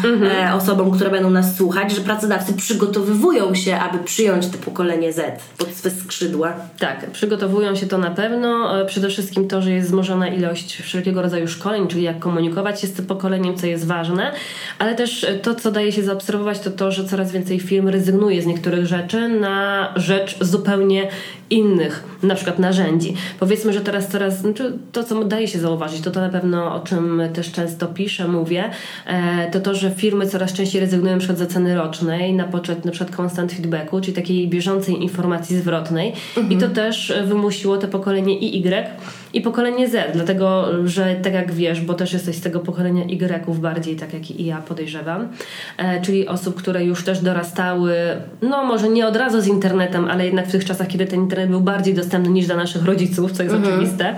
e, 0.04 0.54
osobom, 0.54 0.90
które 0.90 1.10
będą 1.10 1.30
nas 1.30 1.56
słuchać, 1.56 1.92
że 1.94 2.00
pracodawcy 2.00 2.52
przygotowywują 2.54 3.54
się, 3.54 3.76
aby 3.76 3.98
przyjąć 3.98 4.46
to 4.48 4.58
pokolenie 4.58 5.12
Z 5.12 5.42
pod 5.58 5.68
swe 5.68 5.90
skrzydła. 5.90 6.52
Tak, 6.78 7.10
przygotowują 7.10 7.74
się 7.74 7.86
to 7.86 7.98
na 7.98 8.10
pewno. 8.10 8.80
E, 8.80 8.86
Przede 8.86 9.08
wszystkim 9.08 9.48
to, 9.48 9.62
że 9.62 9.70
jest 9.70 9.88
wzmożona 9.88 10.28
ilość 10.28 10.82
wszelkiego 10.82 11.22
rodzaju 11.22 11.48
szkoleń, 11.48 11.88
czyli 11.88 12.02
jak 12.02 12.18
komunikować 12.18 12.80
się 12.80 12.86
z 12.86 12.92
tym 12.92 13.06
pokoleniem, 13.06 13.56
co 13.56 13.66
jest 13.66 13.86
ważne, 13.86 14.32
ale 14.78 14.94
też 14.94 15.24
e, 15.24 15.34
to, 15.34 15.54
co 15.54 15.70
daje 15.70 15.92
się 15.92 16.02
zaobserwować, 16.02 16.58
to 16.58 16.70
to, 16.70 16.92
że 16.92 17.04
coraz 17.04 17.32
więcej 17.32 17.60
firm 17.60 17.88
rezygnuje 17.88 18.42
z 18.42 18.46
niektórych 18.46 18.86
rzeczy 18.86 19.28
na 19.28 19.88
rzecz 19.96 20.36
zupełnie 20.40 21.08
innych, 21.50 22.04
na 22.22 22.34
przykład 22.34 22.58
narzędzi. 22.58 23.14
Powiedzmy, 23.40 23.72
że 23.72 23.80
teraz 23.80 24.08
coraz, 24.08 24.40
znaczy 24.40 24.78
to, 24.92 25.04
co 25.04 25.24
daje 25.24 25.48
się 25.48 25.58
zauważyć, 25.58 26.00
to 26.00 26.10
to 26.10 26.20
na 26.20 26.28
pewno, 26.28 26.74
o 26.74 26.80
czym 26.80 27.22
też 27.32 27.52
często 27.52 27.86
piszę, 27.86 28.28
mówię, 28.28 28.70
e, 29.06 29.50
to 29.50 29.60
to, 29.60 29.74
że 29.74 29.90
firmy 29.90 30.26
coraz 30.26 30.52
częściej 30.52 30.80
rezygnują 30.80 31.14
na 31.14 31.18
przykład 31.18 31.38
z 31.38 31.42
oceny 31.42 31.74
rocznej 31.74 32.32
na 32.32 32.44
poczet 32.44 32.84
na 32.84 32.92
przykład 32.92 33.20
constant 33.20 33.52
feedbacku, 33.52 34.00
czyli 34.00 34.12
takiej 34.12 34.48
bieżącej 34.48 35.02
informacji 35.02 35.56
zwrotnej 35.56 36.12
i 36.50 36.56
to 36.56 36.68
też 36.68 37.10
e, 37.10 37.22
wymusiło 37.22 37.76
to 37.76 37.88
pokolenie 37.88 38.38
IY, 38.38 38.86
i 39.32 39.40
pokolenie 39.40 39.88
Z, 39.88 40.12
dlatego, 40.12 40.66
że 40.84 41.16
tak 41.22 41.32
jak 41.32 41.52
wiesz, 41.52 41.80
bo 41.80 41.94
też 41.94 42.12
jesteś 42.12 42.36
z 42.36 42.40
tego 42.40 42.60
pokolenia 42.60 43.04
Y 43.04 43.60
bardziej, 43.60 43.96
tak 43.96 44.14
jak 44.14 44.30
i 44.30 44.44
ja 44.44 44.56
podejrzewam, 44.56 45.28
e, 45.76 46.00
czyli 46.00 46.28
osób, 46.28 46.54
które 46.54 46.84
już 46.84 47.04
też 47.04 47.20
dorastały, 47.20 47.94
no 48.42 48.64
może 48.64 48.88
nie 48.88 49.06
od 49.06 49.16
razu 49.16 49.40
z 49.40 49.46
internetem, 49.46 50.04
ale 50.04 50.24
jednak 50.24 50.48
w 50.48 50.52
tych 50.52 50.64
czasach, 50.64 50.88
kiedy 50.88 51.06
ten 51.06 51.20
internet 51.20 51.50
był 51.50 51.60
bardziej 51.60 51.94
dostępny 51.94 52.30
niż 52.30 52.46
dla 52.46 52.56
naszych 52.56 52.84
rodziców, 52.84 53.32
co 53.32 53.42
jest 53.42 53.54
mhm. 53.54 53.74
oczywiste. 53.74 54.16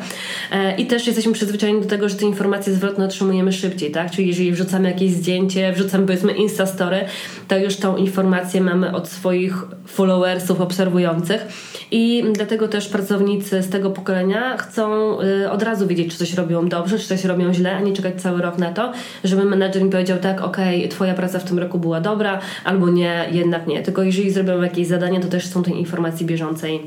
E, 0.53 0.77
I 0.77 0.87
też 0.87 1.07
jesteśmy 1.07 1.33
przyzwyczajeni 1.33 1.81
do 1.81 1.89
tego, 1.89 2.09
że 2.09 2.15
te 2.15 2.27
informacje 2.27 2.73
zwrotne 2.73 3.05
otrzymujemy 3.05 3.53
szybciej, 3.53 3.91
tak? 3.91 4.11
Czyli 4.11 4.29
jeżeli 4.29 4.53
wrzucamy 4.53 4.89
jakieś 4.89 5.13
zdjęcie, 5.13 5.73
wrzucamy 5.73 6.07
powiedzmy 6.07 6.33
Instastory, 6.33 7.05
to 7.49 7.59
już 7.59 7.77
tą 7.77 7.97
informację 7.97 8.61
mamy 8.61 8.95
od 8.95 9.09
swoich 9.09 9.65
followersów 9.93 10.61
obserwujących 10.61 11.47
i 11.91 12.25
dlatego 12.33 12.69
też 12.69 12.89
pracownicy 12.89 13.63
z 13.63 13.71
tego 13.71 13.91
pokolenia 13.91 14.57
chcą 14.57 15.17
y, 15.21 15.51
od 15.51 15.63
razu 15.63 15.87
wiedzieć, 15.87 16.13
czy 16.13 16.19
coś 16.19 16.35
robią 16.35 16.69
dobrze, 16.69 16.99
czy 16.99 17.09
coś 17.09 17.25
robią 17.25 17.55
źle, 17.55 17.77
a 17.77 17.81
nie 17.81 17.93
czekać 17.93 18.23
cały 18.23 18.43
rok 18.43 18.59
na 18.59 18.73
to, 18.73 18.93
żeby 19.25 19.45
menadżer 19.45 19.83
mi 19.83 19.91
powiedział 19.91 20.19
tak, 20.19 20.41
okej, 20.41 20.79
okay, 20.79 20.89
twoja 20.89 21.15
praca 21.15 21.39
w 21.39 21.45
tym 21.45 21.59
roku 21.59 21.79
była 21.79 22.01
dobra, 22.01 22.41
albo 22.65 22.91
nie, 22.91 23.27
jednak 23.31 23.67
nie. 23.67 23.83
Tylko 23.83 24.03
jeżeli 24.03 24.31
zrobią 24.31 24.63
jakieś 24.63 24.87
zadanie, 24.87 25.21
to 25.21 25.29
też 25.29 25.47
są 25.47 25.63
tej 25.63 25.79
informacji 25.79 26.27
bieżącej 26.27 26.81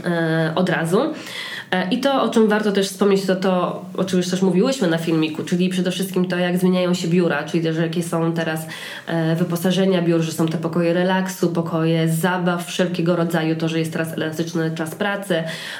y, 0.00 0.04
od 0.54 0.68
razu. 0.68 1.00
E, 1.70 1.88
I 1.90 2.00
to, 2.00 2.22
o 2.22 2.28
czym 2.28 2.48
warto 2.48 2.72
też 2.72 2.88
wspomnieć, 2.88 3.26
to 3.26 3.36
to, 3.36 3.84
o 3.96 4.04
czym 4.04 4.18
już 4.18 4.30
też 4.30 4.42
mówiłyśmy 4.42 4.88
na 4.88 4.98
filmiku, 4.98 5.44
czyli 5.44 5.68
przede 5.68 5.90
wszystkim 5.90 6.28
to, 6.28 6.36
jak 6.36 6.58
zmieniają 6.58 6.94
się 6.94 7.08
biura, 7.08 7.44
czyli 7.44 7.62
też 7.62 7.76
jakie 7.76 8.02
są 8.02 8.32
teraz 8.32 8.66
e, 9.06 9.36
wyposażenia 9.36 10.02
biur, 10.02 10.20
że 10.20 10.32
są 10.32 10.48
te 10.48 10.58
pokoje 10.58 10.92
relaksu, 10.92 11.48
pokoje 11.48 12.08
zabaw 12.08 12.66
wszelkiego 12.66 13.16
rodzaju, 13.16 13.56
to, 13.56 13.68
że 13.68 13.78
jest 13.78 13.92
teraz 13.92 14.12
elastyczny 14.12 14.70
czas 14.74 14.94
pracy 14.94 15.34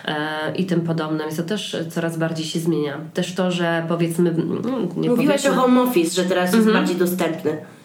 e, 0.04 0.14
i 0.56 0.66
tym 0.66 0.80
podobne, 0.80 1.24
więc 1.24 1.36
to 1.36 1.42
też 1.42 1.76
coraz 1.90 2.16
bardziej 2.16 2.46
się 2.46 2.58
zmienia. 2.58 2.98
Też 3.14 3.34
to, 3.34 3.50
że 3.50 3.84
powiedzmy... 3.88 4.30
Mm, 4.30 4.88
nie 4.96 5.10
Mówiłaś 5.10 5.42
powiedzmy, 5.42 5.50
o 5.50 5.62
home 5.62 5.82
office, 5.82 6.22
że 6.22 6.28
teraz 6.28 6.52
jest 6.52 6.66
mhm. 6.66 6.76
bardziej 6.76 6.96
dostępny. 6.96 7.75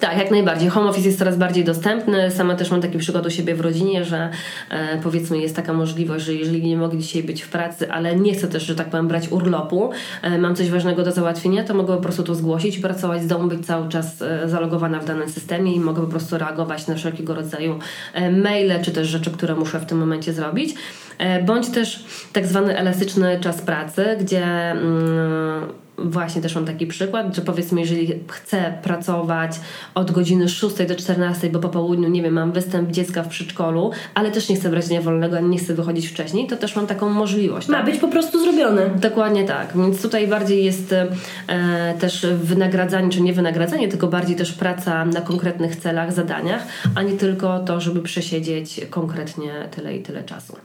Tak, 0.00 0.18
jak 0.18 0.30
najbardziej. 0.30 0.68
Home 0.68 0.90
office 0.90 1.06
jest 1.06 1.18
coraz 1.18 1.36
bardziej 1.36 1.64
dostępny. 1.64 2.30
Sama 2.30 2.54
też 2.54 2.70
mam 2.70 2.80
taki 2.80 2.98
przykład 2.98 3.26
u 3.26 3.30
siebie 3.30 3.54
w 3.54 3.60
rodzinie, 3.60 4.04
że 4.04 4.30
e, 4.70 4.98
powiedzmy 5.02 5.38
jest 5.38 5.56
taka 5.56 5.72
możliwość, 5.72 6.24
że 6.24 6.34
jeżeli 6.34 6.62
nie 6.62 6.76
mogę 6.76 6.98
dzisiaj 6.98 7.22
być 7.22 7.42
w 7.42 7.48
pracy, 7.48 7.92
ale 7.92 8.16
nie 8.16 8.34
chcę 8.34 8.48
też, 8.48 8.62
że 8.62 8.74
tak 8.74 8.90
powiem, 8.90 9.08
brać 9.08 9.28
urlopu, 9.28 9.90
e, 10.22 10.38
mam 10.38 10.56
coś 10.56 10.70
ważnego 10.70 11.02
do 11.02 11.12
załatwienia, 11.12 11.64
to 11.64 11.74
mogę 11.74 11.96
po 11.96 12.02
prostu 12.02 12.22
to 12.22 12.34
zgłosić, 12.34 12.78
pracować 12.78 13.22
z 13.22 13.26
domu, 13.26 13.48
być 13.48 13.66
cały 13.66 13.88
czas 13.88 14.22
e, 14.22 14.48
zalogowana 14.48 15.00
w 15.00 15.04
danym 15.04 15.28
systemie 15.28 15.74
i 15.74 15.80
mogę 15.80 16.02
po 16.02 16.08
prostu 16.08 16.38
reagować 16.38 16.86
na 16.86 16.94
wszelkiego 16.94 17.34
rodzaju 17.34 17.78
e, 18.14 18.30
maile, 18.30 18.82
czy 18.82 18.90
też 18.90 19.08
rzeczy, 19.08 19.30
które 19.30 19.54
muszę 19.54 19.80
w 19.80 19.86
tym 19.86 19.98
momencie 19.98 20.32
zrobić. 20.32 20.74
E, 21.18 21.42
bądź 21.42 21.68
też 21.68 22.04
tak 22.32 22.46
zwany 22.46 22.78
elastyczny 22.78 23.40
czas 23.40 23.62
pracy, 23.62 24.16
gdzie 24.20 24.44
mm, 24.70 25.66
właśnie 25.98 26.42
też 26.42 26.54
mam 26.54 26.64
taki 26.64 26.86
przykład, 26.86 27.36
że 27.36 27.42
powiedzmy, 27.42 27.80
jeżeli 27.80 28.14
chcę 28.28 28.74
pracować 28.82 29.60
od 29.94 30.10
godziny 30.10 30.48
6 30.48 30.76
do 30.88 30.94
14, 30.94 31.50
bo 31.50 31.58
po 31.58 31.68
południu, 31.68 32.08
nie 32.08 32.22
wiem, 32.22 32.34
mam 32.34 32.52
występ 32.52 32.90
dziecka 32.90 33.22
w 33.22 33.28
przedszkolu, 33.28 33.90
ale 34.14 34.30
też 34.30 34.48
nie 34.48 34.56
chcę 34.56 34.68
brać 34.68 34.88
dnia 34.88 35.02
wolnego, 35.02 35.36
ani 35.36 35.48
nie 35.48 35.58
chcę 35.58 35.74
wychodzić 35.74 36.08
wcześniej, 36.08 36.46
to 36.46 36.56
też 36.56 36.76
mam 36.76 36.86
taką 36.86 37.10
możliwość. 37.10 37.68
Ma 37.68 37.76
tak? 37.76 37.86
być 37.86 38.00
po 38.00 38.08
prostu 38.08 38.40
zrobione. 38.42 38.90
Dokładnie 38.96 39.44
tak. 39.44 39.72
Więc 39.76 40.02
tutaj 40.02 40.28
bardziej 40.28 40.64
jest 40.64 40.92
e, 40.92 41.94
też 42.00 42.26
wynagradzanie, 42.42 43.10
czy 43.10 43.20
nie 43.20 43.32
wynagradzanie, 43.32 43.88
tylko 43.88 44.06
bardziej 44.06 44.36
też 44.36 44.52
praca 44.52 45.04
na 45.04 45.20
konkretnych 45.20 45.76
celach, 45.76 46.12
zadaniach, 46.12 46.66
a 46.94 47.02
nie 47.02 47.12
tylko 47.12 47.58
to, 47.58 47.80
żeby 47.80 48.02
przesiedzieć 48.02 48.80
konkretnie 48.90 49.52
tyle 49.70 49.96
i 49.96 50.02
tyle 50.02 50.24
czasu. 50.24 50.56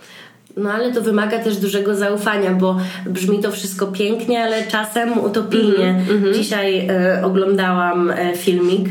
No 0.58 0.72
ale 0.72 0.92
to 0.92 1.02
wymaga 1.02 1.40
też 1.40 1.58
dużego 1.58 1.96
zaufania, 1.96 2.52
bo 2.52 2.78
brzmi 3.06 3.40
to 3.40 3.52
wszystko 3.52 3.88
pięknie, 3.88 4.44
ale 4.44 4.68
czasem 4.68 5.20
utopijnie. 5.20 5.90
Mm 6.10 6.24
-hmm. 6.24 6.34
Dzisiaj 6.34 6.88
e, 6.88 7.22
oglądałam 7.26 8.12
e, 8.12 8.38
filmik 8.38 8.90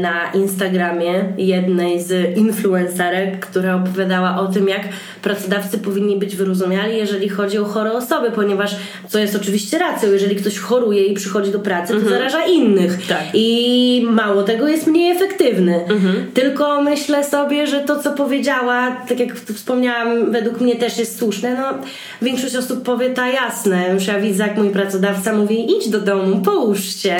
na 0.00 0.32
Instagramie 0.34 1.24
jednej 1.38 2.02
z 2.02 2.36
influencerek, 2.36 3.40
która 3.40 3.74
opowiadała 3.74 4.40
o 4.40 4.46
tym, 4.46 4.68
jak 4.68 4.88
pracodawcy 5.22 5.78
powinni 5.78 6.16
być 6.18 6.36
wyrozumiali, 6.36 6.96
jeżeli 6.96 7.28
chodzi 7.28 7.58
o 7.58 7.64
chore 7.64 7.92
osoby, 7.92 8.30
ponieważ 8.30 8.76
co 9.08 9.18
jest 9.18 9.36
oczywiście 9.36 9.78
racją, 9.78 10.12
jeżeli 10.12 10.36
ktoś 10.36 10.58
choruje 10.58 11.04
i 11.04 11.14
przychodzi 11.14 11.52
do 11.52 11.58
pracy, 11.58 11.92
to 11.92 11.98
mhm. 11.98 12.14
zaraża 12.14 12.44
innych. 12.44 13.06
Tak. 13.06 13.22
I 13.34 14.06
mało 14.10 14.42
tego 14.42 14.68
jest 14.68 14.86
mniej 14.86 15.16
efektywny. 15.16 15.84
Mhm. 15.84 16.30
Tylko 16.34 16.82
myślę 16.82 17.24
sobie, 17.24 17.66
że 17.66 17.80
to, 17.80 18.02
co 18.02 18.12
powiedziała, 18.12 18.96
tak 19.08 19.20
jak 19.20 19.34
wspomniałam, 19.34 20.32
według 20.32 20.60
mnie 20.60 20.76
też 20.76 20.98
jest 20.98 21.18
słuszne. 21.18 21.54
No, 21.54 21.78
większość 22.22 22.56
osób 22.56 22.82
powie, 22.82 23.10
ta 23.10 23.28
jasne. 23.28 23.94
Już 23.94 24.06
ja 24.06 24.20
widzę, 24.20 24.46
jak 24.46 24.56
mój 24.56 24.70
pracodawca 24.70 25.32
mówi, 25.32 25.76
idź 25.76 25.88
do 25.88 26.00
domu, 26.00 26.40
połóż 26.44 26.96
się. 26.96 27.16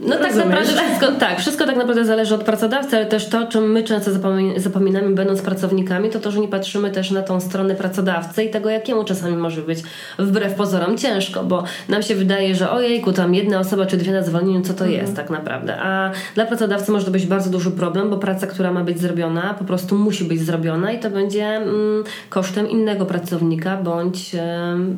No 0.00 0.16
tak 0.16 0.34
naprawdę 0.34 0.66
wszystko, 0.66 1.12
tak, 1.12 1.40
wszystko 1.40 1.53
tak 1.56 1.76
naprawdę 1.76 2.04
zależy 2.04 2.34
od 2.34 2.44
pracodawcy, 2.44 2.96
ale 2.96 3.06
też 3.06 3.28
to, 3.28 3.40
o 3.40 3.46
czym 3.46 3.72
my 3.72 3.82
często 3.82 4.10
zapominamy 4.56 5.14
będąc 5.14 5.42
pracownikami, 5.42 6.10
to 6.10 6.20
to, 6.20 6.30
że 6.30 6.40
nie 6.40 6.48
patrzymy 6.48 6.90
też 6.90 7.10
na 7.10 7.22
tą 7.22 7.40
stronę 7.40 7.74
pracodawcy 7.74 8.44
i 8.44 8.50
tego, 8.50 8.70
jakiemu 8.70 9.04
czasami 9.04 9.36
może 9.36 9.62
być 9.62 9.78
wbrew 10.18 10.54
pozorom 10.54 10.98
ciężko, 10.98 11.44
bo 11.44 11.64
nam 11.88 12.02
się 12.02 12.14
wydaje, 12.14 12.54
że 12.54 12.70
ojejku, 12.70 13.12
tam 13.12 13.34
jedna 13.34 13.58
osoba 13.60 13.86
czy 13.86 13.96
dwie 13.96 14.12
na 14.12 14.22
zwolnieniu, 14.22 14.62
co 14.62 14.74
to 14.74 14.84
mhm. 14.84 15.02
jest 15.02 15.16
tak 15.16 15.30
naprawdę. 15.30 15.76
A 15.76 16.10
dla 16.34 16.46
pracodawcy 16.46 16.92
może 16.92 17.04
to 17.04 17.10
być 17.10 17.26
bardzo 17.26 17.50
duży 17.50 17.70
problem, 17.70 18.10
bo 18.10 18.18
praca, 18.18 18.46
która 18.46 18.72
ma 18.72 18.84
być 18.84 19.00
zrobiona, 19.00 19.54
po 19.58 19.64
prostu 19.64 19.98
musi 19.98 20.24
być 20.24 20.40
zrobiona 20.40 20.92
i 20.92 20.98
to 20.98 21.10
będzie 21.10 21.46
mm, 21.46 22.04
kosztem 22.28 22.70
innego 22.70 23.06
pracownika, 23.06 23.76
bądź 23.76 24.34
mm, 24.34 24.96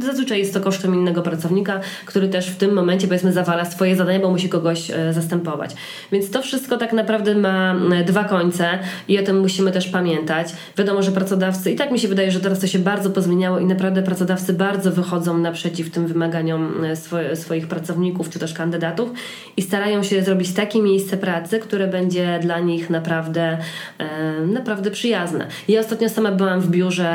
zazwyczaj 0.00 0.38
jest 0.38 0.54
to 0.54 0.60
kosztem 0.60 0.94
innego 0.94 1.22
pracownika, 1.22 1.80
który 2.06 2.28
też 2.28 2.50
w 2.50 2.56
tym 2.56 2.74
momencie 2.74 3.06
powiedzmy 3.06 3.32
zawala 3.32 3.64
swoje 3.64 3.96
zadanie, 3.96 4.20
bo 4.20 4.30
musi 4.30 4.48
kogoś 4.48 4.90
e, 4.90 5.12
zastępować. 5.38 5.74
Więc 6.12 6.30
to 6.30 6.42
wszystko 6.42 6.76
tak 6.76 6.92
naprawdę 6.92 7.34
ma 7.34 7.74
dwa 8.06 8.24
końce 8.24 8.78
i 9.08 9.18
o 9.18 9.22
tym 9.22 9.40
musimy 9.40 9.72
też 9.72 9.88
pamiętać. 9.88 10.48
Wiadomo, 10.78 11.02
że 11.02 11.12
pracodawcy, 11.12 11.70
i 11.70 11.76
tak 11.76 11.90
mi 11.90 11.98
się 11.98 12.08
wydaje, 12.08 12.30
że 12.30 12.40
teraz 12.40 12.60
to 12.60 12.66
się 12.66 12.78
bardzo 12.78 13.10
pozmieniało 13.10 13.58
i 13.58 13.64
naprawdę 13.64 14.02
pracodawcy 14.02 14.52
bardzo 14.52 14.90
wychodzą 14.90 15.38
naprzeciw 15.38 15.90
tym 15.90 16.06
wymaganiom 16.06 16.84
e, 16.84 16.96
swoje, 16.96 17.36
swoich 17.36 17.68
pracowników 17.68 18.30
czy 18.30 18.38
też 18.38 18.54
kandydatów 18.54 19.10
i 19.56 19.62
starają 19.62 20.02
się 20.02 20.22
zrobić 20.22 20.52
takie 20.52 20.82
miejsce 20.82 21.16
pracy, 21.16 21.58
które 21.58 21.86
będzie 21.86 22.38
dla 22.42 22.60
nich 22.60 22.90
naprawdę, 22.90 23.58
e, 23.98 24.46
naprawdę 24.46 24.90
przyjazne. 24.90 25.46
Ja 25.68 25.80
ostatnio 25.80 26.08
sama 26.08 26.32
byłam 26.32 26.60
w 26.60 26.70
biurze 26.70 27.08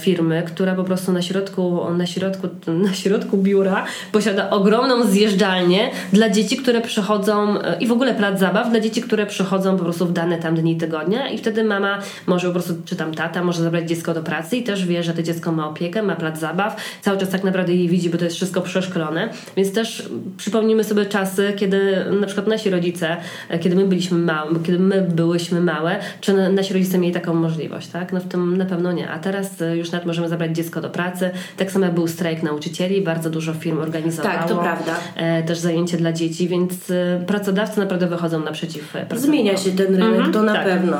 firmy, 0.00 0.42
która 0.46 0.74
po 0.74 0.84
prostu 0.84 1.12
na 1.12 1.22
środku, 1.22 1.90
na 1.96 2.06
środku, 2.06 2.48
na 2.66 2.94
środku 2.94 3.36
biura 3.38 3.84
posiada 4.12 4.50
ogromną 4.50 5.04
zjeżdżalnię 5.04 5.90
dla 6.12 6.28
dzieci, 6.28 6.56
które 6.56 6.80
przychodzą 6.80 7.31
e, 7.32 7.76
i 7.80 7.86
w 7.86 7.92
ogóle 7.92 8.14
plac 8.14 8.38
zabaw 8.38 8.70
dla 8.70 8.80
dzieci, 8.80 9.02
które 9.02 9.26
przychodzą 9.26 9.76
po 9.76 9.84
prostu 9.84 10.06
w 10.06 10.12
dane 10.12 10.38
tam 10.38 10.54
dni 10.54 10.76
tygodnia 10.76 11.28
i 11.28 11.38
wtedy 11.38 11.64
mama 11.64 11.98
może 12.26 12.46
po 12.46 12.52
prostu, 12.52 12.74
czy 12.84 12.96
tam 12.96 13.14
tata 13.14 13.44
może 13.44 13.62
zabrać 13.62 13.88
dziecko 13.88 14.14
do 14.14 14.22
pracy 14.22 14.56
i 14.56 14.62
też 14.62 14.86
wie, 14.86 15.02
że 15.02 15.14
to 15.14 15.22
dziecko 15.22 15.52
ma 15.52 15.68
opiekę, 15.68 16.02
ma 16.02 16.16
plac 16.16 16.38
zabaw, 16.38 16.76
cały 17.00 17.18
czas 17.18 17.28
tak 17.28 17.44
naprawdę 17.44 17.74
je 17.74 17.88
widzi, 17.88 18.10
bo 18.10 18.18
to 18.18 18.24
jest 18.24 18.36
wszystko 18.36 18.60
przeszkolone, 18.60 19.28
więc 19.56 19.72
też 19.72 20.08
przypomnimy 20.36 20.84
sobie 20.84 21.06
czasy, 21.06 21.52
kiedy 21.56 22.04
na 22.20 22.26
przykład 22.26 22.46
nasi 22.46 22.70
rodzice, 22.70 23.16
e, 23.48 23.58
kiedy 23.58 23.76
my 23.76 23.84
byliśmy 23.84 24.18
małe, 24.18 24.50
kiedy 24.62 24.78
my 24.78 25.02
byłyśmy 25.02 25.60
małe, 25.60 25.96
czy 26.20 26.50
nasi 26.50 26.74
rodzice 26.74 26.98
mieli 26.98 27.14
taką 27.14 27.34
możliwość, 27.34 27.88
tak? 27.88 28.12
No 28.12 28.20
w 28.20 28.28
tym 28.28 28.56
na 28.56 28.64
pewno 28.64 28.92
nie, 28.92 29.10
a 29.10 29.18
teraz 29.18 29.62
e, 29.62 29.76
już 29.76 29.92
nawet 29.92 30.06
możemy 30.06 30.28
zabrać 30.28 30.56
dziecko 30.56 30.80
do 30.80 30.90
pracy, 30.90 31.30
tak 31.56 31.70
samo 31.70 31.84
jak 31.84 31.94
był 31.94 32.08
strajk 32.08 32.42
nauczycieli, 32.42 33.02
bardzo 33.02 33.30
dużo 33.30 33.54
firm 33.54 33.80
organizowało. 33.80 34.38
Tak, 34.38 34.48
to 34.48 34.56
prawda. 34.56 34.96
Też 35.46 35.58
zajęcie 35.58 35.96
dla 35.96 36.12
dzieci, 36.12 36.48
więc 36.48 36.72
pracodawcy 37.26 37.80
naprawdę 37.80 38.06
wychodzą 38.06 38.44
naprzeciw 38.44 38.96
e, 38.96 39.06
Zmienia 39.14 39.56
się 39.56 39.70
ten 39.70 39.86
rynek, 39.86 40.20
-hmm, 40.20 40.32
to 40.32 40.42
na 40.42 40.52
tak. 40.52 40.64
pewno. 40.64 40.96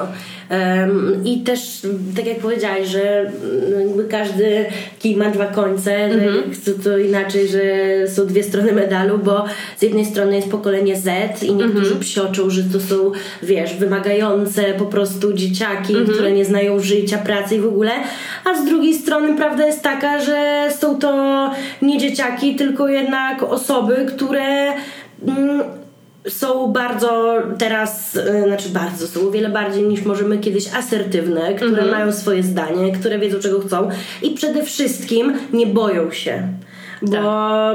Um, 0.51 1.23
I 1.25 1.41
też, 1.41 1.87
tak 2.17 2.27
jak 2.27 2.39
powiedziałaś, 2.39 2.89
że 2.89 3.21
mm, 3.21 3.81
jakby 3.81 4.05
każdy 4.05 4.65
kij 4.99 5.17
ma 5.17 5.31
dwa 5.31 5.47
końce, 5.47 5.95
mm 5.95 6.21
-hmm. 6.21 6.85
to 6.85 6.99
inaczej, 6.99 7.49
że 7.49 7.63
są 8.09 8.27
dwie 8.27 8.43
strony 8.43 8.73
medalu, 8.73 9.19
bo 9.19 9.45
z 9.77 9.83
jednej 9.83 10.05
strony 10.05 10.37
jest 10.37 10.51
pokolenie 10.51 10.97
Z 10.97 11.43
i 11.43 11.55
niektórzy 11.55 11.95
-hmm. 11.95 11.99
psioczą, 11.99 12.51
że 12.51 12.63
to 12.63 12.81
są, 12.81 13.13
wiesz, 13.43 13.75
wymagające 13.75 14.63
po 14.63 14.87
prostu 14.87 15.33
dzieciaki, 15.33 15.95
-hmm. 15.95 16.13
które 16.13 16.33
nie 16.33 16.45
znają 16.45 16.81
życia, 16.81 17.19
pracy 17.19 17.57
i 17.57 17.61
w 17.61 17.67
ogóle, 17.67 17.93
a 18.45 18.55
z 18.55 18.65
drugiej 18.65 18.95
strony 18.95 19.37
prawda 19.37 19.67
jest 19.67 19.83
taka, 19.83 20.21
że 20.21 20.69
są 20.79 20.99
to 20.99 21.51
nie 21.83 21.99
dzieciaki, 21.99 22.57
tylko 22.57 22.89
jednak 22.89 23.43
osoby, 23.43 24.07
które 24.17 24.73
mm, 25.27 25.63
są 26.29 26.73
bardzo 26.73 27.35
teraz, 27.59 28.17
y, 28.17 28.43
znaczy 28.47 28.69
bardzo, 28.69 29.07
są 29.07 29.29
o 29.29 29.31
wiele 29.31 29.49
bardziej 29.49 29.83
niż 29.83 30.03
możemy 30.03 30.39
kiedyś 30.39 30.75
asertywne, 30.75 31.55
które 31.55 31.83
-hmm. 31.83 31.91
mają 31.91 32.13
swoje 32.13 32.43
zdanie, 32.43 32.93
które 32.93 33.19
wiedzą 33.19 33.39
czego 33.39 33.61
chcą 33.61 33.89
i 34.23 34.31
przede 34.31 34.63
wszystkim 34.63 35.33
nie 35.53 35.67
boją 35.67 36.11
się. 36.11 36.49
Bo 37.03 37.13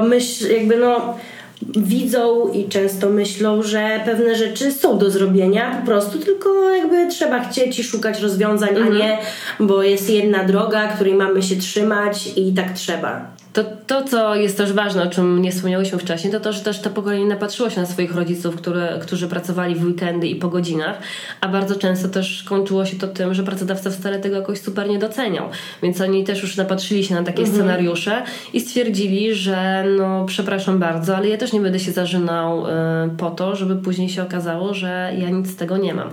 tak. 0.00 0.08
myśl, 0.08 0.52
jakby 0.52 0.76
no 0.76 1.14
widzą 1.62 2.48
i 2.52 2.68
często 2.68 3.10
myślą, 3.10 3.62
że 3.62 4.00
pewne 4.04 4.36
rzeczy 4.36 4.72
są 4.72 4.98
do 4.98 5.10
zrobienia 5.10 5.76
po 5.80 5.86
prostu, 5.86 6.18
tylko 6.18 6.70
jakby 6.70 7.08
trzeba 7.08 7.40
chcieć 7.40 7.78
i 7.78 7.84
szukać 7.84 8.20
rozwiązań, 8.20 8.76
a 8.76 8.88
nie, 8.88 9.18
bo 9.60 9.82
jest 9.82 10.10
jedna 10.10 10.44
droga, 10.44 10.88
której 10.88 11.14
mamy 11.14 11.42
się 11.42 11.56
trzymać 11.56 12.30
i 12.36 12.52
tak 12.52 12.72
trzeba. 12.72 13.30
To, 13.58 13.64
to, 13.86 14.02
co 14.02 14.34
jest 14.34 14.56
też 14.56 14.72
ważne, 14.72 15.02
o 15.02 15.06
czym 15.06 15.42
nie 15.42 15.52
wspomniałyśmy 15.52 15.98
wcześniej, 15.98 16.32
to 16.32 16.40
to, 16.40 16.52
że 16.52 16.60
też 16.60 16.80
to 16.80 16.90
pokolenie 16.90 17.24
napatrzyło 17.24 17.70
się 17.70 17.80
na 17.80 17.86
swoich 17.86 18.14
rodziców, 18.14 18.56
które, 18.56 18.98
którzy 19.02 19.28
pracowali 19.28 19.74
w 19.74 19.84
weekendy 19.84 20.26
i 20.26 20.36
po 20.36 20.48
godzinach, 20.48 20.98
a 21.40 21.48
bardzo 21.48 21.76
często 21.76 22.08
też 22.08 22.42
kończyło 22.42 22.86
się 22.86 22.96
to 22.96 23.08
tym, 23.08 23.34
że 23.34 23.42
pracodawca 23.42 23.90
wcale 23.90 24.18
tego 24.18 24.36
jakoś 24.36 24.60
super 24.60 24.88
nie 24.88 24.98
doceniał. 24.98 25.48
Więc 25.82 26.00
oni 26.00 26.24
też 26.24 26.42
już 26.42 26.56
napatrzyli 26.56 27.04
się 27.04 27.14
na 27.14 27.22
takie 27.22 27.42
mhm. 27.42 27.56
scenariusze 27.56 28.22
i 28.52 28.60
stwierdzili, 28.60 29.34
że 29.34 29.84
no 29.98 30.24
przepraszam 30.26 30.78
bardzo, 30.78 31.16
ale 31.16 31.28
ja 31.28 31.36
też 31.36 31.52
nie 31.52 31.60
będę 31.60 31.80
się 31.80 31.92
zażynał 31.92 32.66
y, 32.66 32.70
po 33.16 33.30
to, 33.30 33.56
żeby 33.56 33.76
później 33.76 34.08
się 34.08 34.22
okazało, 34.22 34.74
że 34.74 35.12
ja 35.18 35.30
nic 35.30 35.50
z 35.50 35.56
tego 35.56 35.76
nie 35.76 35.94
mam. 35.94 36.10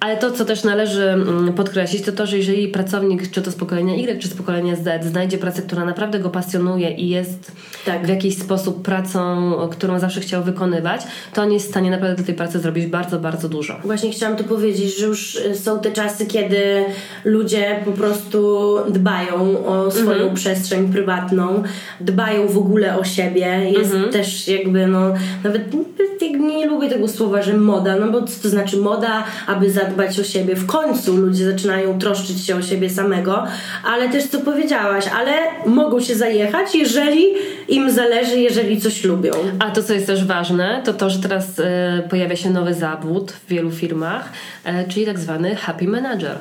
Ale 0.00 0.16
to, 0.16 0.30
co 0.30 0.44
też 0.44 0.64
należy 0.64 1.08
mm, 1.10 1.52
podkreślić, 1.52 2.04
to 2.04 2.12
to, 2.12 2.26
że 2.26 2.36
jeżeli 2.36 2.68
pracownik, 2.68 3.30
czy 3.30 3.42
to 3.42 3.50
z 3.50 3.54
pokolenia 3.54 3.94
Y, 3.94 4.18
czy 4.18 4.28
z 4.28 4.34
pokolenia 4.34 4.76
Z, 4.76 5.04
znajdzie 5.04 5.38
pracę, 5.38 5.62
która 5.62 5.84
naprawdę 5.84 6.18
go 6.18 6.30
pasjonuje 6.30 6.90
i 6.90 7.08
jest 7.08 7.52
tak. 7.84 8.06
w 8.06 8.08
jakiś 8.08 8.38
sposób 8.38 8.82
pracą, 8.82 9.52
którą 9.72 9.98
zawsze 9.98 10.20
chciał 10.20 10.42
wykonywać, 10.42 11.02
to 11.34 11.42
on 11.42 11.52
jest 11.52 11.66
w 11.66 11.70
stanie 11.70 11.90
naprawdę 11.90 12.16
do 12.16 12.26
tej 12.26 12.34
pracy 12.34 12.58
zrobić 12.58 12.86
bardzo, 12.86 13.18
bardzo 13.18 13.48
dużo. 13.48 13.76
Właśnie 13.84 14.10
chciałam 14.10 14.36
tu 14.36 14.44
powiedzieć, 14.44 14.98
że 14.98 15.06
już 15.06 15.38
są 15.54 15.80
te 15.80 15.92
czasy, 15.92 16.26
kiedy 16.26 16.84
ludzie 17.24 17.80
po 17.84 17.92
prostu 17.92 18.78
dbają 18.88 19.66
o 19.66 19.90
swoją 19.90 20.12
mhm. 20.12 20.34
przestrzeń 20.34 20.92
prywatną, 20.92 21.62
dbają 22.00 22.48
w 22.48 22.58
ogóle 22.58 22.98
o 22.98 23.04
siebie. 23.04 23.70
Jest 23.78 23.94
mhm. 23.94 24.12
też 24.12 24.48
jakby, 24.48 24.86
no, 24.86 25.14
nawet 25.44 25.62
nie 26.56 26.66
lubię 26.66 26.88
tego 26.88 27.08
słowa, 27.08 27.42
że 27.42 27.56
moda, 27.56 27.96
no 27.96 28.12
bo 28.12 28.22
co 28.22 28.42
to 28.42 28.48
znaczy 28.48 28.76
moda, 28.76 29.24
aby 29.46 29.70
za 29.70 29.84
zadbać 29.86 30.20
o 30.20 30.24
siebie. 30.24 30.54
W 30.54 30.66
końcu 30.66 31.16
ludzie 31.16 31.50
zaczynają 31.50 31.98
troszczyć 31.98 32.46
się 32.46 32.56
o 32.56 32.62
siebie 32.62 32.90
samego, 32.90 33.46
ale 33.84 34.08
też 34.08 34.26
co 34.26 34.40
powiedziałaś, 34.40 35.04
ale 35.20 35.32
mogą 35.66 36.00
się 36.00 36.14
zajechać, 36.14 36.74
jeżeli 36.74 37.24
im 37.68 37.90
zależy, 37.90 38.40
jeżeli 38.40 38.80
coś 38.80 39.04
lubią. 39.04 39.32
A 39.58 39.70
to, 39.70 39.82
co 39.82 39.92
jest 39.92 40.06
też 40.06 40.24
ważne, 40.24 40.82
to 40.84 40.94
to, 40.94 41.10
że 41.10 41.18
teraz 41.18 41.58
y, 41.58 41.64
pojawia 42.10 42.36
się 42.36 42.50
nowy 42.50 42.74
zawód 42.74 43.32
w 43.32 43.48
wielu 43.48 43.70
firmach, 43.70 44.32
y, 44.66 44.88
czyli 44.88 45.06
tak 45.06 45.18
zwany 45.18 45.56
happy 45.56 45.88
manager 45.88 46.36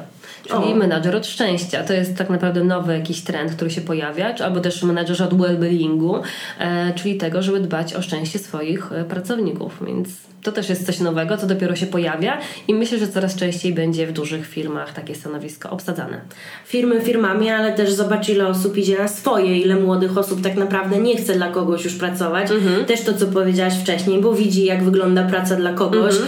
czyli 0.48 0.74
o. 0.74 0.76
menadżer 0.76 1.16
od 1.16 1.28
szczęścia. 1.28 1.84
To 1.84 1.94
jest 1.94 2.18
tak 2.18 2.30
naprawdę 2.30 2.64
nowy 2.64 2.94
jakiś 2.94 3.22
trend, 3.22 3.52
który 3.52 3.72
się 3.72 3.82
pojawia, 3.82 4.36
albo 4.36 4.60
też 4.62 4.84
menadżer 4.84 5.24
od 5.24 5.34
well-beingu, 5.34 6.22
e, 6.60 6.94
czyli 6.94 7.18
tego, 7.18 7.42
żeby 7.42 7.60
dbać 7.60 7.94
o 7.94 8.02
szczęście 8.02 8.40
swoich 8.40 8.92
e, 8.92 9.04
pracowników. 9.04 9.80
Więc 9.88 10.10
to 10.46 10.52
też 10.52 10.70
jest 10.70 10.86
coś 10.86 11.00
nowego, 11.00 11.38
co 11.38 11.48
dopiero 11.48 11.76
się 11.76 11.86
pojawia 11.86 12.38
i 12.68 12.74
myślę, 12.74 12.98
że 12.98 13.08
coraz 13.08 13.36
częściej 13.36 13.74
będzie 13.74 14.08
w 14.08 14.12
dużych 14.12 14.48
firmach 14.48 14.94
takie 14.94 15.16
stanowisko 15.16 15.70
obsadzane. 15.70 16.22
Firmy 16.66 17.02
firmami, 17.02 17.50
ale 17.50 17.74
też 17.74 17.94
zobacz 17.94 18.30
ile 18.30 18.48
osób 18.48 18.78
idzie 18.78 18.98
na 18.98 19.08
swoje, 19.08 19.60
ile 19.60 19.76
młodych 19.76 20.18
osób 20.18 20.42
tak 20.42 20.56
naprawdę 20.56 20.98
nie 20.98 21.18
chce 21.18 21.34
dla 21.34 21.50
kogoś 21.50 21.84
już 21.84 21.94
pracować. 21.94 22.52
Mhm. 22.52 22.86
Też 22.86 23.02
to, 23.02 23.14
co 23.14 23.28
powiedziałaś 23.28 23.74
wcześniej, 23.74 24.22
bo 24.22 24.34
widzi 24.34 24.66
jak 24.66 24.84
wygląda 24.84 25.24
praca 25.24 25.56
dla 25.56 25.74
kogoś, 25.74 26.16
mhm. 26.16 26.28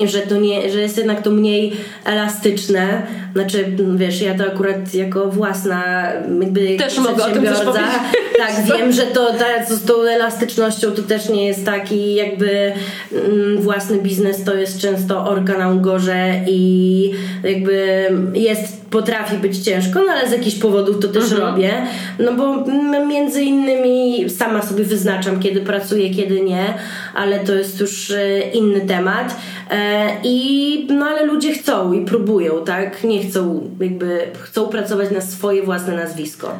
e, 0.00 0.08
że, 0.08 0.18
to 0.18 0.36
nie, 0.36 0.70
że 0.72 0.80
jest 0.80 0.98
jednak 0.98 1.22
to 1.22 1.30
mniej 1.30 1.72
elastyczne. 2.04 2.93
Znaczy, 3.34 3.76
wiesz, 3.96 4.20
ja 4.20 4.34
to 4.34 4.44
akurat 4.44 4.94
jako 4.94 5.30
własna 5.30 6.12
jakby 6.40 6.76
też 6.76 6.98
mogę 6.98 7.24
o 7.24 7.30
tym 7.30 7.42
też 7.42 7.58
Tak, 8.38 8.78
wiem, 8.78 8.92
że 8.92 9.02
to 9.02 9.30
z 9.68 9.84
tą 9.84 10.02
elastycznością 10.02 10.90
to 10.90 11.02
też 11.02 11.28
nie 11.28 11.46
jest 11.46 11.64
taki 11.64 12.14
jakby 12.14 12.72
Mm, 13.12 13.58
własny 13.62 13.98
biznes 13.98 14.44
to 14.44 14.54
jest 14.54 14.80
często 14.80 15.26
orka 15.26 15.58
na 15.58 15.70
ugorze 15.70 16.40
i 16.46 17.10
jakby 17.44 18.08
jest, 18.34 18.83
potrafi 18.94 19.36
być 19.36 19.58
ciężko, 19.58 20.00
no 20.06 20.12
ale 20.12 20.28
z 20.28 20.32
jakichś 20.32 20.56
powodów 20.56 20.98
to 21.00 21.08
też 21.08 21.32
mhm. 21.32 21.42
robię, 21.42 21.72
no 22.18 22.32
bo 22.32 22.64
między 23.06 23.42
innymi 23.42 24.30
sama 24.30 24.62
sobie 24.62 24.84
wyznaczam, 24.84 25.40
kiedy 25.40 25.60
pracuję, 25.60 26.10
kiedy 26.10 26.40
nie, 26.40 26.64
ale 27.14 27.38
to 27.38 27.54
jest 27.54 27.80
już 27.80 28.10
e, 28.10 28.40
inny 28.40 28.80
temat 28.80 29.36
e, 29.70 30.06
i 30.24 30.86
no 30.90 31.06
ale 31.06 31.26
ludzie 31.26 31.54
chcą 31.54 31.92
i 31.92 32.04
próbują, 32.04 32.64
tak? 32.64 33.04
Nie 33.04 33.24
chcą 33.24 33.70
jakby, 33.80 34.18
chcą 34.40 34.68
pracować 34.68 35.10
na 35.10 35.20
swoje 35.20 35.62
własne 35.62 35.96
nazwisko. 35.96 36.54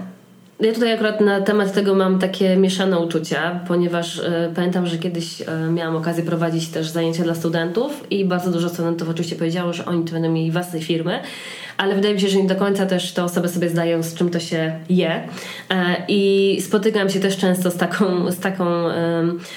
Ja 0.61 0.73
tutaj 0.73 0.93
akurat 0.93 1.21
na 1.21 1.41
temat 1.41 1.73
tego 1.73 1.95
mam 1.95 2.19
takie 2.19 2.57
mieszane 2.57 2.99
uczucia, 2.99 3.61
ponieważ 3.69 4.19
e, 4.19 4.53
pamiętam, 4.55 4.87
że 4.87 4.99
kiedyś 4.99 5.43
e, 5.43 5.71
miałam 5.73 5.97
okazję 5.97 6.25
prowadzić 6.25 6.69
też 6.69 6.89
zajęcia 6.89 7.23
dla 7.23 7.35
studentów 7.35 8.05
i 8.11 8.25
bardzo 8.25 8.51
dużo 8.51 8.69
studentów 8.69 9.09
oczywiście 9.09 9.37
powiedziało, 9.37 9.73
że 9.73 9.85
oni 9.87 10.05
to 10.05 10.13
będą 10.13 10.33
mieli 10.33 10.51
własne 10.51 10.81
firmy, 10.81 11.21
ale 11.77 11.95
wydaje 11.95 12.15
mi 12.15 12.21
się, 12.21 12.29
że 12.29 12.39
nie 12.39 12.49
do 12.49 12.55
końca 12.55 12.87
też 12.87 13.13
te 13.13 13.25
osoby 13.25 13.49
sobie 13.49 13.69
zdają, 13.69 14.03
z 14.03 14.15
czym 14.15 14.31
to 14.31 14.41
się 14.41 14.73
je. 14.89 15.11
E, 15.11 15.97
I 16.09 16.59
spotykam 16.63 17.11
się 17.11 17.21
też 17.21 17.37
często 17.37 17.71
z 17.71 17.77
taką, 17.77 18.31
z 18.31 18.39
taką, 18.39 18.65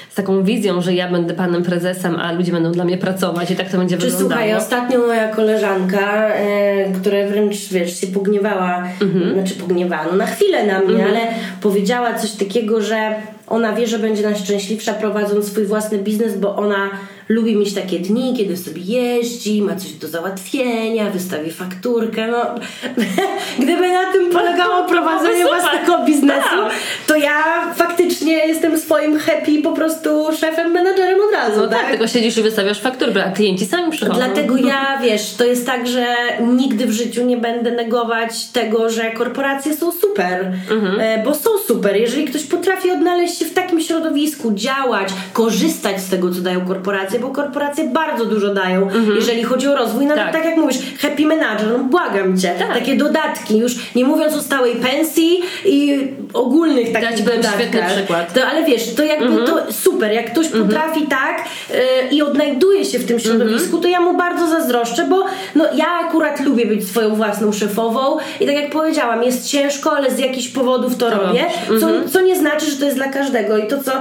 z 0.10 0.16
taką 0.16 0.44
wizją, 0.44 0.82
że 0.82 0.94
ja 0.94 1.12
będę 1.12 1.34
panem 1.34 1.64
prezesem, 1.64 2.16
a 2.16 2.32
ludzie 2.32 2.52
będą 2.52 2.72
dla 2.72 2.86
mnie 2.86 2.98
pracować 2.98 3.52
i 3.52 3.56
tak 3.56 3.70
to 3.70 3.78
będzie 3.78 3.98
Czy 3.98 4.06
wyglądało. 4.06 4.42
Słuchaj, 4.42 4.56
ostatnio 4.56 5.00
moja 5.00 5.28
koleżanka, 5.28 6.28
e, 6.28 6.92
która 6.92 7.28
wręcz, 7.28 7.70
wiesz, 7.72 8.02
się 8.02 8.08
pogniewała, 8.08 8.84
mhm. 9.02 9.34
znaczy 9.34 9.56
pogniewała, 9.56 10.06
no 10.12 10.18
na 10.18 10.26
chwilę 10.26 10.66
na 10.66 10.80
mnie, 10.80 10.96
mhm. 10.96 11.10
ale 11.10 11.20
powiedziała 11.62 12.14
coś 12.14 12.32
takiego, 12.32 12.82
że 12.82 13.16
ona 13.48 13.74
wie, 13.74 13.88
że 13.88 14.00
będzie 14.00 14.24
najszczęśliwsza 14.24 14.94
prowadząc 14.94 15.48
swój 15.48 15.66
własny 15.66 15.98
biznes, 15.98 16.38
bo 16.38 16.56
ona 16.56 16.90
lubi 17.30 17.56
mieć 17.56 17.74
takie 17.74 18.00
dni, 18.00 18.34
kiedy 18.38 18.58
sobie 18.58 18.82
jeździ, 18.82 19.62
ma 19.62 19.76
coś 19.76 19.92
do 19.92 20.08
załatwienia, 20.08 21.10
wystawi 21.10 21.52
fakturkę. 21.52 22.28
No, 22.28 22.56
gdyby 23.64 23.94
na 23.94 24.14
tym 24.14 24.30
polegało 24.32 24.86
prowadzenie 24.86 25.46
własnego 25.46 26.06
biznesu, 26.06 26.50
tak. 26.50 26.74
to 27.08 27.16
ja 27.16 27.44
faktycznie 27.76 28.34
jestem 28.34 28.78
swoim 28.78 29.20
happy 29.20 29.62
po 29.64 29.74
prostu 29.74 30.10
szefem, 30.40 30.72
menadżerem 30.72 31.20
od 31.30 31.34
razu. 31.34 31.62
No 31.62 31.68
tak, 31.68 31.82
tak? 31.82 31.90
tylko 31.90 32.08
siedzisz 32.08 32.38
i 32.38 32.42
wystawiasz 32.44 32.82
fakturę, 32.82 33.26
a 33.26 33.32
klienci 33.32 33.66
sami 33.66 33.92
przychodzą. 33.92 34.20
Dlatego 34.20 34.58
ja, 34.58 35.00
wiesz, 35.04 35.34
to 35.34 35.46
jest 35.46 35.66
tak, 35.66 35.88
że 35.88 36.16
nigdy 36.58 36.86
w 36.86 36.92
życiu 36.92 37.26
nie 37.26 37.38
będę 37.38 37.72
negować 37.72 38.46
tego, 38.46 38.90
że 38.90 39.12
korporacje 39.12 39.76
są 39.76 39.92
super, 39.92 40.54
mhm. 40.72 41.00
E, 41.00 41.24
bo 41.24 41.36
są 41.36 41.50
super. 41.68 41.96
Jeżeli 41.96 42.26
ktoś 42.26 42.44
potrafi 42.44 42.92
odnaleźć 42.92 43.40
się 43.40 43.46
w 43.46 43.54
takim 43.54 43.82
środowisku, 43.82 44.52
działać, 44.54 45.10
korzystać 45.34 46.02
z 46.02 46.10
tego, 46.10 46.34
co 46.34 46.42
dają 46.42 46.66
korporacje, 46.66 47.17
korporacje, 47.20 47.20
bo 47.20 47.30
korporacje 47.30 47.84
bardzo 47.84 48.26
dużo 48.26 48.54
dają, 48.54 48.84
mhm. 48.84 49.16
jeżeli 49.16 49.44
chodzi 49.44 49.68
o 49.68 49.76
rozwój. 49.76 50.06
Nawet 50.06 50.24
tak. 50.24 50.34
tak 50.34 50.46
jak 50.46 50.58
mówisz, 50.58 50.78
happy 51.02 51.26
manager, 51.26 51.68
no 51.78 51.80
błagam 51.80 52.38
cię. 52.38 52.56
Tak. 52.60 52.74
Takie 52.74 52.96
dodatki, 52.96 53.58
już 53.58 53.96
nie 53.96 54.06
mówiąc 54.06 54.36
o 54.36 54.42
stałej 54.42 54.76
pensji 54.76 55.42
i 55.66 56.08
ogólnych 56.34 56.92
takich 56.92 57.10
Dać 57.10 57.22
dodatkach. 57.22 57.54
świetny 57.54 57.82
przykład. 57.96 58.34
To, 58.34 58.48
ale 58.48 58.66
wiesz, 58.66 58.96
to 58.96 59.04
jakby 59.04 59.26
mhm. 59.26 59.48
to 59.48 59.74
super, 59.74 60.12
jak 60.12 60.32
ktoś 60.32 60.46
mhm. 60.46 60.66
potrafi 60.66 61.08
tak 61.08 61.46
yy, 61.70 61.78
i 62.12 62.22
odnajduje 62.22 62.86
się 62.86 63.00
w 63.00 63.06
tym 63.06 63.20
środowisku, 63.20 63.76
mhm. 63.76 63.84
to 63.84 63.90
ja 63.90 64.02
mu 64.02 64.18
bardzo 64.18 64.48
zazdroszczę, 64.48 65.06
bo 65.10 65.26
no, 65.56 65.66
ja 65.76 65.88
akurat 66.08 66.40
lubię 66.40 66.66
być 66.66 66.88
swoją 66.88 67.16
własną 67.16 67.52
szefową 67.52 68.18
i 68.40 68.46
tak 68.46 68.56
jak 68.56 68.70
powiedziałam, 68.70 69.24
jest 69.24 69.50
ciężko, 69.50 69.92
ale 69.92 70.12
z 70.12 70.20
jakichś 70.20 70.48
powodów 70.48 70.98
to, 70.98 71.10
to 71.10 71.18
robię, 71.18 71.46
co, 71.68 71.90
mhm. 71.90 72.10
co 72.10 72.22
nie 72.22 72.36
znaczy, 72.36 72.72
że 72.72 72.78
to 72.78 72.86
jest 72.86 72.98
dla 72.98 73.08
każdego 73.08 73.58
i 73.58 73.68
to, 73.68 73.84
co 73.84 73.92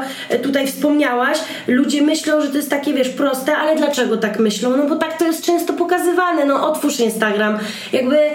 tutaj 0.43 0.67
wspomniałaś, 0.67 1.39
ludzie 1.69 2.03
myślą, 2.03 2.41
że 2.41 2.49
to 2.49 2.57
jest 2.57 2.71
takie, 2.71 2.95
wiesz, 2.95 3.06
wiesz, 3.07 3.17
proste, 3.17 3.57
ale 3.57 3.77
dlaczego 3.77 4.17
tak 4.17 4.39
myślą? 4.39 4.77
No 4.77 4.87
bo 4.87 4.97
tak 4.97 5.19
to 5.19 5.25
jest 5.25 5.45
często 5.45 5.73
pokazywane. 5.73 6.45
No 6.45 6.69
otwórz 6.69 7.01
Instagram. 7.01 7.59
Jakby 7.93 8.31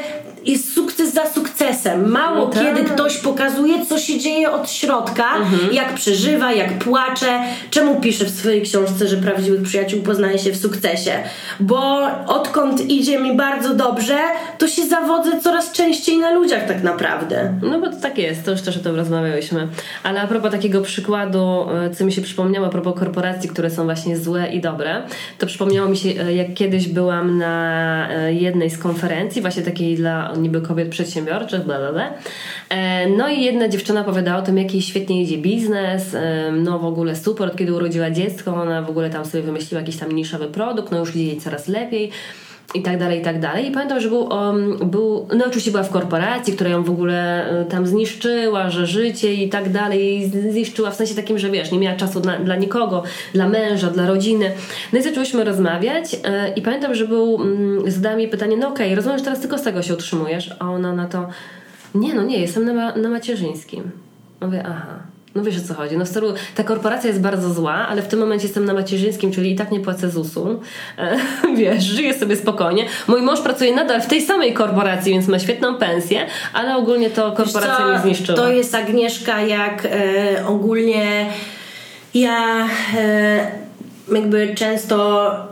jest 0.45 0.73
sukces 0.73 1.13
za 1.13 1.29
sukcesem. 1.29 2.11
Mało 2.11 2.37
no 2.37 2.47
tak. 2.47 2.63
kiedy 2.63 2.89
ktoś 2.89 3.17
pokazuje, 3.17 3.85
co 3.85 3.97
się 3.97 4.19
dzieje 4.19 4.51
od 4.51 4.71
środka, 4.71 5.35
mhm. 5.35 5.73
jak 5.73 5.93
przeżywa, 5.93 6.53
jak 6.53 6.77
płacze. 6.77 7.39
Czemu 7.69 7.95
pisze 8.01 8.25
w 8.25 8.29
swojej 8.29 8.61
książce, 8.61 9.07
że 9.07 9.17
prawdziwych 9.17 9.61
przyjaciół 9.61 10.01
poznaje 10.01 10.39
się 10.39 10.51
w 10.51 10.57
sukcesie? 10.57 11.11
Bo 11.59 12.07
odkąd 12.27 12.89
idzie 12.89 13.19
mi 13.19 13.35
bardzo 13.35 13.73
dobrze, 13.73 14.17
to 14.57 14.67
się 14.67 14.85
zawodzę 14.85 15.41
coraz 15.41 15.71
częściej 15.71 16.17
na 16.17 16.31
ludziach 16.31 16.67
tak 16.67 16.83
naprawdę. 16.83 17.53
No 17.61 17.79
bo 17.79 17.89
to 17.89 17.95
tak 17.95 18.17
jest, 18.17 18.45
to 18.45 18.51
już 18.51 18.61
też 18.61 18.77
o 18.77 18.79
tym 18.79 18.95
rozmawiałyśmy. 18.95 19.67
Ale 20.03 20.21
a 20.21 20.27
propos 20.27 20.51
takiego 20.51 20.81
przykładu, 20.81 21.65
e, 21.69 21.95
co 21.95 22.05
mi 22.05 22.11
się 22.11 22.21
przypomniało, 22.21 22.67
a 22.67 22.69
propos 22.69 22.99
korporacji, 22.99 23.49
które 23.49 23.69
są 23.69 23.83
właśnie 23.83 24.17
złe 24.17 24.47
i 24.47 24.61
dobre, 24.61 25.01
to 25.37 25.47
przypomniało 25.47 25.89
mi 25.89 25.97
się, 25.97 26.09
e, 26.09 26.33
jak 26.33 26.53
kiedyś 26.53 26.87
byłam 26.87 27.37
na 27.37 28.07
e, 28.09 28.33
jednej 28.33 28.69
z 28.69 28.77
konferencji, 28.77 29.41
właśnie 29.41 29.63
takiej 29.63 29.95
dla 29.95 30.30
niby 30.35 30.61
kobiet 30.61 30.89
przedsiębiorczych, 30.89 31.63
bla, 31.65 31.79
bla, 31.79 31.93
bla. 31.93 32.13
E, 32.69 33.09
no 33.09 33.29
i 33.29 33.43
jedna 33.43 33.67
dziewczyna 33.67 34.01
opowiadała 34.01 34.37
o 34.37 34.41
tym, 34.41 34.57
jaki 34.57 34.81
świetnie 34.81 35.21
idzie 35.21 35.37
biznes, 35.37 36.15
e, 36.15 36.51
no 36.51 36.79
w 36.79 36.85
ogóle 36.85 37.15
super, 37.15 37.55
kiedy 37.55 37.73
urodziła 37.73 38.11
dziecko, 38.11 38.55
ona 38.55 38.81
w 38.81 38.89
ogóle 38.89 39.09
tam 39.09 39.25
sobie 39.25 39.43
wymyśliła 39.43 39.81
jakiś 39.81 39.97
tam 39.97 40.11
niszowy 40.11 40.47
produkt, 40.47 40.91
no 40.91 40.99
już 40.99 41.15
idzie 41.15 41.25
jej 41.25 41.37
coraz 41.37 41.67
lepiej. 41.67 42.11
I 42.73 42.81
tak 42.81 42.97
dalej, 42.99 43.19
i 43.19 43.21
tak 43.21 43.39
dalej. 43.39 43.67
I 43.67 43.71
pamiętam, 43.71 43.99
że 43.99 44.09
był, 44.09 44.23
um, 44.23 44.77
był, 44.77 45.27
no 45.37 45.45
oczywiście 45.45 45.71
była 45.71 45.83
w 45.83 45.89
korporacji, 45.89 46.53
która 46.53 46.69
ją 46.69 46.83
w 46.83 46.89
ogóle 46.89 47.51
y, 47.61 47.65
tam 47.65 47.87
zniszczyła, 47.87 48.69
że 48.69 48.85
życie 48.85 49.33
i 49.33 49.49
tak 49.49 49.69
dalej, 49.69 50.31
zniszczyła 50.51 50.91
w 50.91 50.95
sensie 50.95 51.15
takim, 51.15 51.39
że 51.39 51.49
wiesz, 51.49 51.71
nie 51.71 51.79
miała 51.79 51.95
czasu 51.95 52.19
dla, 52.19 52.39
dla 52.39 52.55
nikogo, 52.55 53.03
dla 53.33 53.49
męża, 53.49 53.89
dla 53.89 54.07
rodziny. 54.07 54.51
No 54.93 54.99
i 54.99 55.03
zaczęłyśmy 55.03 55.43
rozmawiać 55.43 56.13
y, 56.13 56.17
i 56.55 56.61
pamiętam, 56.61 56.95
że 56.95 57.07
był, 57.07 57.39
y, 57.87 57.91
zadała 57.91 58.15
mi 58.15 58.27
pytanie, 58.27 58.57
no 58.57 58.67
okej, 58.67 58.87
okay, 58.87 58.95
rozumiem, 58.95 59.17
że 59.17 59.23
teraz 59.23 59.39
tylko 59.39 59.57
z 59.57 59.61
tego 59.61 59.81
się 59.81 59.93
utrzymujesz, 59.93 60.55
a 60.59 60.69
ona 60.69 60.93
na 60.93 61.07
to, 61.07 61.27
nie, 61.95 62.13
no 62.13 62.23
nie, 62.23 62.39
jestem 62.39 62.65
na, 62.65 62.95
na 62.95 63.09
macierzyńskim. 63.09 63.91
Mówię, 64.41 64.63
aha. 64.65 65.10
No 65.35 65.43
wiesz 65.43 65.57
o 65.57 65.67
co 65.67 65.73
chodzi. 65.73 65.97
No 65.97 66.05
stylu, 66.05 66.33
ta 66.55 66.63
korporacja 66.63 67.07
jest 67.07 67.21
bardzo 67.21 67.53
zła, 67.53 67.73
ale 67.73 68.01
w 68.01 68.07
tym 68.07 68.19
momencie 68.19 68.45
jestem 68.45 68.65
na 68.65 68.73
macierzyńskim, 68.73 69.31
czyli 69.31 69.51
i 69.51 69.55
tak 69.55 69.71
nie 69.71 69.79
płacę 69.79 70.09
ZUS-u. 70.09 70.59
E, 70.97 71.17
wiesz, 71.57 71.83
żyję 71.83 72.13
sobie 72.13 72.35
spokojnie. 72.35 72.85
Mój 73.07 73.21
mąż 73.21 73.39
pracuje 73.39 73.75
nadal 73.75 74.01
w 74.01 74.07
tej 74.07 74.21
samej 74.21 74.53
korporacji, 74.53 75.11
więc 75.11 75.27
ma 75.27 75.39
świetną 75.39 75.75
pensję, 75.75 76.25
ale 76.53 76.75
ogólnie 76.75 77.09
to 77.09 77.31
korporacja 77.31 77.87
mnie 77.87 77.99
zniszczyła. 77.99 78.37
To 78.37 78.51
jest 78.51 78.75
Agnieszka, 78.75 79.41
jak 79.41 79.85
e, 79.85 80.47
ogólnie 80.47 81.25
ja 82.13 82.67
e, 82.97 83.51
jakby 84.13 84.55
często 84.55 85.50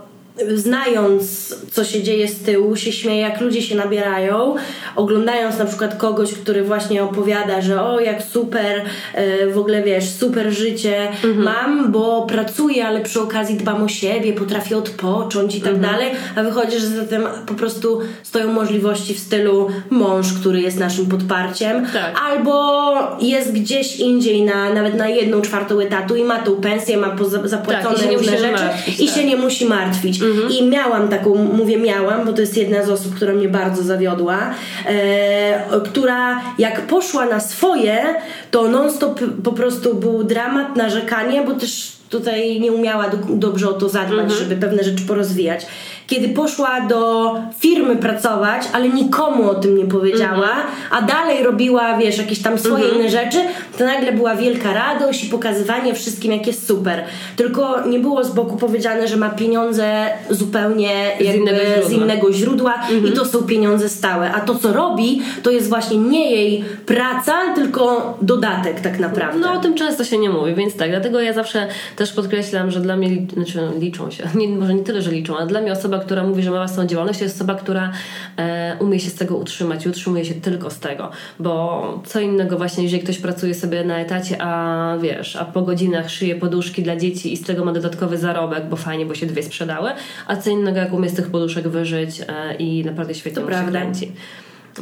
znając, 0.56 1.56
co 1.72 1.84
się 1.84 2.04
dzieje 2.04 2.28
z 2.28 2.40
tyłu, 2.40 2.76
się 2.76 2.92
śmieję, 2.92 3.22
jak 3.22 3.42
ludzie 3.42 3.62
się 3.62 3.76
nabierają, 3.76 4.56
oglądając 4.96 5.58
na 5.58 5.66
przykład 5.66 5.98
kogoś, 5.98 6.34
który 6.34 6.64
właśnie 6.64 7.04
opowiada, 7.04 7.62
że 7.62 7.84
o, 7.84 8.00
jak 8.00 8.24
super, 8.24 8.82
e, 9.14 9.48
w 9.48 9.58
ogóle 9.58 9.84
wiesz, 9.84 10.10
super 10.10 10.52
życie 10.52 11.08
mhm. 11.10 11.44
mam, 11.44 11.92
bo 11.92 12.26
pracuję, 12.26 12.88
ale 12.88 13.02
przy 13.02 13.22
okazji 13.22 13.58
dbam 13.58 13.84
o 13.84 13.88
siebie, 13.88 14.34
potrafię 14.34 14.78
odpocząć 14.78 15.56
i 15.56 15.62
tak 15.62 15.74
mhm. 15.74 15.94
dalej, 15.94 16.12
a 16.36 16.44
wychodzi, 16.44 16.80
że 16.80 16.88
za 16.88 17.06
tym 17.06 17.24
po 17.46 17.54
prostu 17.54 18.00
stoją 18.24 18.54
możliwości 18.54 19.14
w 19.14 19.20
stylu 19.20 19.68
mąż, 19.90 20.34
który 20.34 20.62
jest 20.62 20.80
naszym 20.80 21.06
podparciem, 21.06 21.86
tak. 21.94 22.22
albo 22.30 22.80
jest 23.22 23.52
gdzieś 23.52 23.96
indziej 23.96 24.42
na, 24.42 24.74
nawet 24.74 24.96
na 24.96 25.08
jedną 25.08 25.42
czwartą 25.42 25.80
etatu 25.80 26.16
i 26.16 26.24
ma 26.24 26.40
tą 26.40 26.56
pensję, 26.56 26.98
ma 26.98 27.16
zapłacone 27.44 27.98
tak, 27.98 28.12
różne 28.12 28.38
rzeczy 28.38 28.64
i 29.00 29.08
tak. 29.08 29.16
się 29.16 29.26
nie 29.26 29.38
musi 29.38 29.66
martwić. 29.66 30.20
Mhm. 30.30 30.52
I 30.52 30.64
miałam 30.64 31.08
taką, 31.08 31.36
mówię 31.36 31.78
miałam, 31.78 32.26
bo 32.26 32.34
to 32.34 32.42
jest 32.42 32.58
jedna 32.58 32.84
z 32.84 32.90
osób, 32.90 33.16
która 33.16 33.34
mnie 33.34 33.50
bardzo 33.50 33.84
zawiodła, 33.84 34.40
e, 34.86 35.82
która 35.86 36.42
jak 36.58 36.82
poszła 36.82 37.26
na 37.26 37.40
swoje, 37.40 38.04
to 38.52 38.68
non-stop 38.68 39.20
po 39.44 39.52
prostu 39.52 39.96
był 39.96 40.24
dramat, 40.24 40.76
narzekanie, 40.76 41.44
bo 41.44 41.54
też 41.54 41.92
tutaj 42.10 42.60
nie 42.60 42.72
umiała 42.72 43.10
do, 43.10 43.18
dobrze 43.36 43.70
o 43.70 43.74
to 43.74 43.90
zadbać, 43.90 44.20
mhm. 44.20 44.40
żeby 44.40 44.56
pewne 44.56 44.84
rzeczy 44.84 45.04
porozwijać 45.08 45.66
kiedy 46.10 46.30
poszła 46.30 46.82
do 46.82 47.34
firmy 47.60 47.96
pracować, 47.96 48.64
ale 48.74 48.90
nikomu 48.90 49.50
o 49.50 49.56
tym 49.56 49.78
nie 49.78 49.86
powiedziała, 49.86 50.50
mhm. 50.50 50.68
a 50.92 51.02
dalej 51.02 51.44
robiła, 51.44 51.98
wiesz, 51.98 52.18
jakieś 52.18 52.42
tam 52.42 52.60
swoje 52.60 52.84
mhm. 52.84 52.96
inne 52.96 53.10
rzeczy, 53.10 53.38
to 53.78 53.86
nagle 53.86 54.12
była 54.12 54.36
wielka 54.36 54.74
radość 54.74 55.24
i 55.24 55.28
pokazywanie 55.28 55.94
wszystkim, 55.94 56.32
jak 56.32 56.48
jest 56.48 56.68
super. 56.68 57.04
Tylko 57.36 57.88
nie 57.88 58.00
było 58.00 58.24
z 58.24 58.32
boku 58.32 58.58
powiedziane, 58.58 59.08
że 59.08 59.18
ma 59.18 59.30
pieniądze 59.30 60.06
zupełnie 60.30 60.92
z 61.20 61.36
innego 61.36 61.62
źródła, 61.62 61.90
z 61.90 61.92
innego 61.92 62.34
źródła 62.34 62.74
mhm. 62.74 63.08
i 63.08 63.12
to 63.12 63.26
są 63.26 63.44
pieniądze 63.44 63.90
stałe. 63.90 64.32
A 64.32 64.40
to, 64.40 64.56
co 64.56 64.74
robi, 64.74 65.22
to 65.44 65.52
jest 65.52 65.70
właśnie 65.70 65.98
nie 65.98 66.32
jej 66.32 66.64
praca, 66.86 67.34
tylko 67.56 68.18
dodatek 68.22 68.82
tak 68.82 69.00
naprawdę. 69.00 69.40
No 69.40 69.54
o 69.54 69.58
tym 69.58 69.74
często 69.74 70.04
się 70.04 70.18
nie 70.18 70.30
mówi, 70.30 70.56
więc 70.56 70.76
tak, 70.76 70.90
dlatego 70.90 71.22
ja 71.22 71.34
zawsze 71.34 71.68
też 71.96 72.14
podkreślam, 72.14 72.72
że 72.72 72.80
dla 72.80 72.96
mnie, 72.96 73.10
znaczy 73.34 73.60
liczą 73.80 74.12
się, 74.12 74.24
nie, 74.40 74.48
może 74.48 74.74
nie 74.74 74.84
tyle, 74.84 75.02
że 75.02 75.12
liczą, 75.12 75.38
ale 75.38 75.48
dla 75.48 75.62
mnie 75.62 75.72
osoba, 75.72 75.99
która 76.00 76.24
mówi, 76.24 76.44
że 76.44 76.52
ma 76.52 76.58
własną 76.58 76.86
działalność, 76.86 77.22
jest 77.22 77.36
osoba, 77.36 77.56
która 77.56 77.92
e, 78.38 78.78
umie 78.80 79.00
się 79.00 79.10
z 79.10 79.16
tego 79.16 79.38
utrzymać 79.38 79.86
i 79.86 79.90
utrzymuje 79.90 80.26
się 80.26 80.34
tylko 80.34 80.70
z 80.70 80.80
tego, 80.80 81.12
bo 81.40 82.02
co 82.06 82.20
innego 82.20 82.58
właśnie, 82.58 82.84
jeżeli 82.84 83.04
ktoś 83.04 83.18
pracuje 83.18 83.54
sobie 83.54 83.84
na 83.84 84.00
etacie, 84.00 84.42
a 84.42 84.98
wiesz, 85.02 85.36
a 85.36 85.46
po 85.46 85.62
godzinach 85.62 86.10
szyje 86.10 86.36
poduszki 86.36 86.84
dla 86.84 86.96
dzieci 86.96 87.34
i 87.34 87.38
z 87.38 87.44
tego 87.44 87.66
ma 87.66 87.72
dodatkowy 87.72 88.18
zarobek, 88.18 88.70
bo 88.70 88.76
fajnie, 88.76 89.06
bo 89.06 89.16
się 89.16 89.26
dwie 89.26 89.44
sprzedały, 89.44 89.90
a 90.28 90.36
co 90.36 90.50
innego, 90.50 90.78
jak 90.78 90.94
umie 90.94 91.10
z 91.10 91.14
tych 91.14 91.32
poduszek 91.32 91.68
wyżyć 91.68 92.22
e, 92.22 92.56
i 92.56 92.86
naprawdę 92.86 93.16
świetnie 93.16 93.42
to 93.42 93.52
się 93.52 93.72
kręci. 93.72 94.12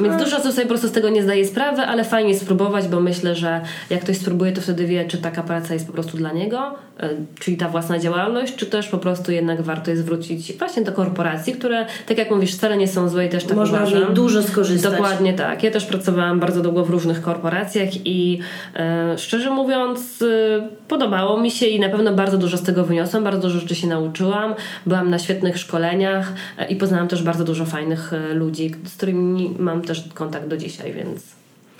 Więc 0.00 0.22
dużo 0.22 0.36
osób 0.36 0.52
sobie 0.52 0.62
po 0.62 0.68
prostu 0.68 0.88
z 0.88 0.92
tego 0.92 1.08
nie 1.08 1.22
zdaje 1.22 1.46
sprawy, 1.46 1.82
ale 1.82 2.04
fajnie 2.04 2.38
spróbować, 2.38 2.88
bo 2.88 3.00
myślę, 3.00 3.34
że 3.34 3.60
jak 3.90 4.00
ktoś 4.00 4.16
spróbuje, 4.16 4.52
to 4.52 4.60
wtedy 4.60 4.86
wie, 4.86 5.04
czy 5.04 5.18
taka 5.18 5.42
praca 5.42 5.74
jest 5.74 5.86
po 5.86 5.92
prostu 5.92 6.16
dla 6.16 6.32
niego, 6.32 6.74
e, 7.00 7.10
czyli 7.40 7.56
ta 7.56 7.68
własna 7.68 7.98
działalność, 7.98 8.56
czy 8.56 8.66
też 8.66 8.88
po 8.88 8.98
prostu 8.98 9.32
jednak 9.32 9.62
warto 9.62 9.90
jest 9.90 10.04
wrócić 10.04 10.52
właśnie 10.52 10.82
do 10.82 10.92
korporacji, 10.92 11.52
które, 11.52 11.86
tak 12.06 12.18
jak 12.18 12.30
mówisz, 12.30 12.54
wcale 12.54 12.76
nie 12.76 12.88
są 12.88 13.08
złe 13.08 13.26
i 13.26 13.28
też 13.28 13.44
tak 13.44 13.56
Można 13.56 13.82
uważam. 13.82 14.14
dużo 14.14 14.42
skorzystać. 14.42 14.92
Dokładnie 14.92 15.32
tak. 15.32 15.62
Ja 15.62 15.70
też 15.70 15.84
pracowałam 15.84 16.40
bardzo 16.40 16.62
długo 16.62 16.84
w 16.84 16.90
różnych 16.90 17.22
korporacjach 17.22 18.06
i 18.06 18.40
e, 18.76 19.18
szczerze 19.18 19.50
mówiąc 19.50 20.22
e, 20.22 20.68
podobało 20.88 21.40
mi 21.40 21.50
się 21.50 21.66
i 21.66 21.80
na 21.80 21.88
pewno 21.88 22.12
bardzo 22.12 22.38
dużo 22.38 22.56
z 22.56 22.62
tego 22.62 22.84
wyniosłam, 22.84 23.24
bardzo 23.24 23.42
dużo 23.42 23.60
rzeczy 23.60 23.74
się 23.74 23.86
nauczyłam. 23.86 24.54
Byłam 24.86 25.10
na 25.10 25.18
świetnych 25.18 25.58
szkoleniach 25.58 26.32
e, 26.58 26.66
i 26.66 26.76
poznałam 26.76 27.08
też 27.08 27.22
bardzo 27.22 27.44
dużo 27.44 27.64
fajnych 27.66 28.12
e, 28.12 28.34
ludzi, 28.34 28.74
z 28.84 28.96
którymi 28.96 29.54
mam 29.58 29.77
też 29.82 30.04
kontakt 30.14 30.46
do 30.46 30.56
dzisiaj, 30.56 30.92
więc. 30.92 31.38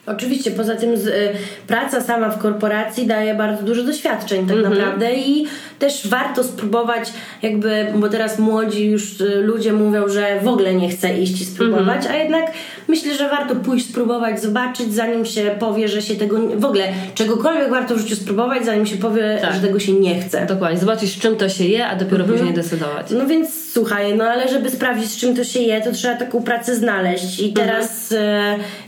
Oczywiście, 0.09 0.51
poza 0.51 0.77
tym 0.77 0.97
z, 0.97 1.07
y, 1.07 1.33
praca 1.67 2.01
sama 2.01 2.29
w 2.31 2.39
korporacji 2.39 3.07
daje 3.07 3.35
bardzo 3.35 3.63
dużo 3.63 3.83
doświadczeń 3.83 4.47
tak 4.47 4.57
mm 4.57 4.67
-hmm. 4.67 4.71
naprawdę 4.71 5.15
i 5.15 5.47
też 5.79 6.09
warto 6.09 6.45
spróbować 6.45 7.13
jakby, 7.43 7.87
bo 7.97 8.09
teraz 8.09 8.39
młodzi 8.39 8.87
już 8.87 9.21
y, 9.21 9.43
ludzie 9.43 9.73
mówią, 9.73 10.09
że 10.09 10.41
w 10.41 10.49
ogóle 10.49 10.75
nie 10.75 10.89
chce 10.89 11.19
iść 11.19 11.41
i 11.41 11.45
spróbować, 11.45 11.87
mm 11.87 12.01
-hmm. 12.01 12.11
a 12.11 12.17
jednak 12.17 12.53
myślę, 12.89 13.15
że 13.15 13.29
warto 13.29 13.57
pójść 13.57 13.91
spróbować, 13.91 14.43
zobaczyć 14.43 14.95
zanim 14.95 15.25
się 15.25 15.57
powie, 15.59 15.89
że 15.89 16.03
się 16.03 16.15
tego, 16.15 16.39
w 16.57 16.65
ogóle 16.65 16.85
czegokolwiek 17.15 17.71
warto 17.71 17.95
w 17.95 17.99
życiu 17.99 18.17
spróbować, 18.17 18.65
zanim 18.65 18.87
się 18.87 18.97
powie, 18.97 19.39
tak. 19.43 19.55
że 19.55 19.61
tego 19.61 19.79
się 19.79 19.93
nie 19.93 20.23
chce. 20.23 20.47
Dokładnie, 20.47 20.79
zobaczyć 20.79 21.13
z 21.13 21.19
czym 21.19 21.37
to 21.37 21.49
się 21.49 21.65
je, 21.65 21.87
a 21.87 21.97
dopiero 21.97 22.25
mm 22.25 22.27
-hmm. 22.27 22.39
później 22.39 22.55
decydować. 22.55 23.07
No 23.11 23.27
więc 23.27 23.68
słuchaj, 23.79 24.17
no 24.17 24.25
ale 24.25 24.49
żeby 24.49 24.71
sprawdzić 24.71 25.11
z 25.11 25.17
czym 25.17 25.37
to 25.37 25.45
się 25.45 25.61
je, 25.61 25.81
to 25.81 25.93
trzeba 25.93 26.15
taką 26.15 26.43
pracę 26.43 26.77
znaleźć 26.77 27.41
i 27.41 27.49
mhm. 27.49 27.67
teraz 27.67 28.13
y, 28.13 28.17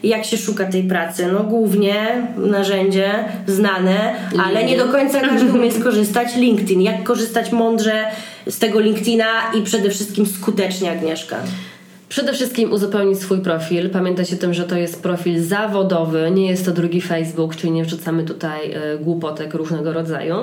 jak 0.03 0.25
się 0.25 0.37
szuka 0.37 0.65
tej 0.65 0.83
pracy? 0.83 1.01
pracy? 1.01 1.33
No 1.33 1.45
głównie 1.45 2.23
narzędzie 2.37 3.11
znane, 3.47 4.15
ale 4.45 4.65
nie 4.65 4.77
do 4.77 4.89
końca 4.89 5.21
każdy 5.21 5.53
umie 5.53 5.73
skorzystać. 5.81 6.37
LinkedIn. 6.37 6.83
Jak 6.83 7.03
korzystać 7.03 7.53
mądrze 7.53 8.05
z 8.47 8.59
tego 8.59 8.81
LinkedIna 8.81 9.27
i 9.59 9.63
przede 9.63 9.91
wszystkim 9.91 10.27
skutecznie, 10.27 10.91
Agnieszka? 10.91 11.37
Przede 12.11 12.33
wszystkim 12.33 12.73
uzupełnić 12.73 13.19
swój 13.19 13.41
profil. 13.41 13.91
Pamiętajcie 13.91 14.37
o 14.37 14.39
tym, 14.39 14.55
że 14.55 14.65
to 14.65 14.77
jest 14.77 15.03
profil 15.03 15.43
zawodowy, 15.43 16.31
nie 16.31 16.47
jest 16.47 16.65
to 16.65 16.73
drugi 16.73 17.01
Facebook, 17.01 17.57
czyli 17.57 17.73
nie 17.73 17.85
wrzucamy 17.85 18.25
tutaj 18.25 18.73
e, 18.73 18.99
głupotek 18.99 19.55
różnego 19.55 19.93
rodzaju. 19.93 20.35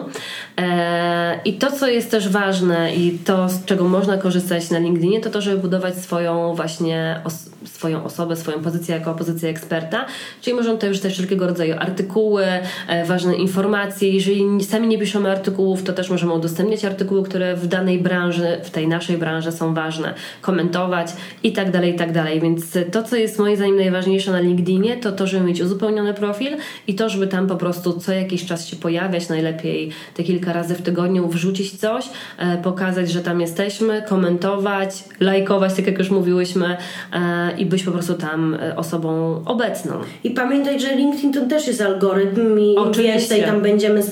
E, 0.58 1.40
I 1.46 1.54
to, 1.54 1.72
co 1.72 1.88
jest 1.88 2.12
też 2.12 2.30
ważne 2.30 2.96
i 2.96 3.20
to, 3.20 3.50
z 3.50 3.66
czego 3.66 3.88
można 3.88 4.18
korzystać 4.18 4.70
na 4.70 4.80
LinkedInie, 4.80 5.22
to 5.22 5.30
to, 5.30 5.42
żeby 5.42 5.58
budować 5.58 5.98
swoją 5.98 6.56
właśnie 6.56 7.22
os 7.24 7.50
swoją 7.68 8.04
osobę, 8.04 8.36
swoją 8.36 8.60
pozycję 8.60 8.96
jako 8.96 9.14
pozycję 9.14 9.50
eksperta. 9.50 10.06
Czyli 10.42 10.56
możemy 10.56 10.76
tutaj 10.76 10.90
wrzucać 10.90 11.14
wszelkiego 11.14 11.48
rodzaju 11.48 11.76
artykuły, 11.80 12.46
e, 12.88 13.06
ważne 13.06 13.36
informacje. 13.36 14.10
Jeżeli 14.10 14.64
sami 14.64 14.88
nie 14.88 14.98
piszemy 14.98 15.32
artykułów, 15.32 15.84
to 15.84 15.94
też 15.94 16.10
możemy 16.10 16.34
udostępniać 16.34 16.86
artykuły, 16.86 17.24
które 17.24 17.56
w 17.56 17.68
danej 17.68 18.00
branży, 18.00 18.58
w 18.64 18.70
tej 18.70 18.88
naszej 18.88 19.18
branży 19.18 19.52
są 19.52 19.74
ważne, 19.74 20.14
komentować 20.42 21.08
i 21.44 21.54
tak 21.58 21.72
dalej, 21.72 21.94
i 21.94 21.98
tak 21.98 22.12
dalej. 22.12 22.42
Więc 22.42 22.78
to, 22.92 23.04
co 23.04 23.16
jest 23.16 23.40
moim 23.40 23.56
zdaniem 23.56 23.78
najważniejsze 23.78 24.32
na 24.32 24.40
LinkedInie, 24.40 24.98
to 24.98 25.12
to, 25.12 25.28
żeby 25.28 25.46
mieć 25.46 25.62
uzupełniony 25.62 26.14
profil 26.14 26.58
i 26.88 26.96
to, 26.96 27.10
żeby 27.10 27.28
tam 27.28 27.48
po 27.48 27.56
prostu 27.56 28.00
co 28.00 28.12
jakiś 28.12 28.46
czas 28.46 28.68
się 28.68 28.76
pojawiać, 28.76 29.30
najlepiej 29.30 29.90
te 30.14 30.24
kilka 30.24 30.54
razy 30.54 30.76
w 30.76 30.82
tygodniu, 30.82 31.28
wrzucić 31.28 31.80
coś, 31.80 32.06
e, 32.38 32.58
pokazać, 32.58 33.12
że 33.12 33.22
tam 33.22 33.42
jesteśmy, 33.42 34.02
komentować, 34.10 35.04
lajkować, 35.20 35.74
tak 35.74 35.88
jak 35.88 36.00
już 36.00 36.10
mówiłyśmy 36.10 36.78
e, 37.14 37.58
i 37.58 37.66
być 37.66 37.84
po 37.84 37.92
prostu 37.92 38.14
tam 38.14 38.58
osobą 38.76 39.42
obecną. 39.46 39.94
I 40.24 40.32
pamiętaj, 40.32 40.80
że 40.80 40.96
LinkedIn 40.96 41.34
to 41.34 41.46
też 41.46 41.68
jest 41.68 41.82
algorytm 41.82 42.60
i 42.60 42.74
im 42.74 42.94
więcej 42.94 43.44
tam 43.44 43.62
będziemy, 43.62 44.04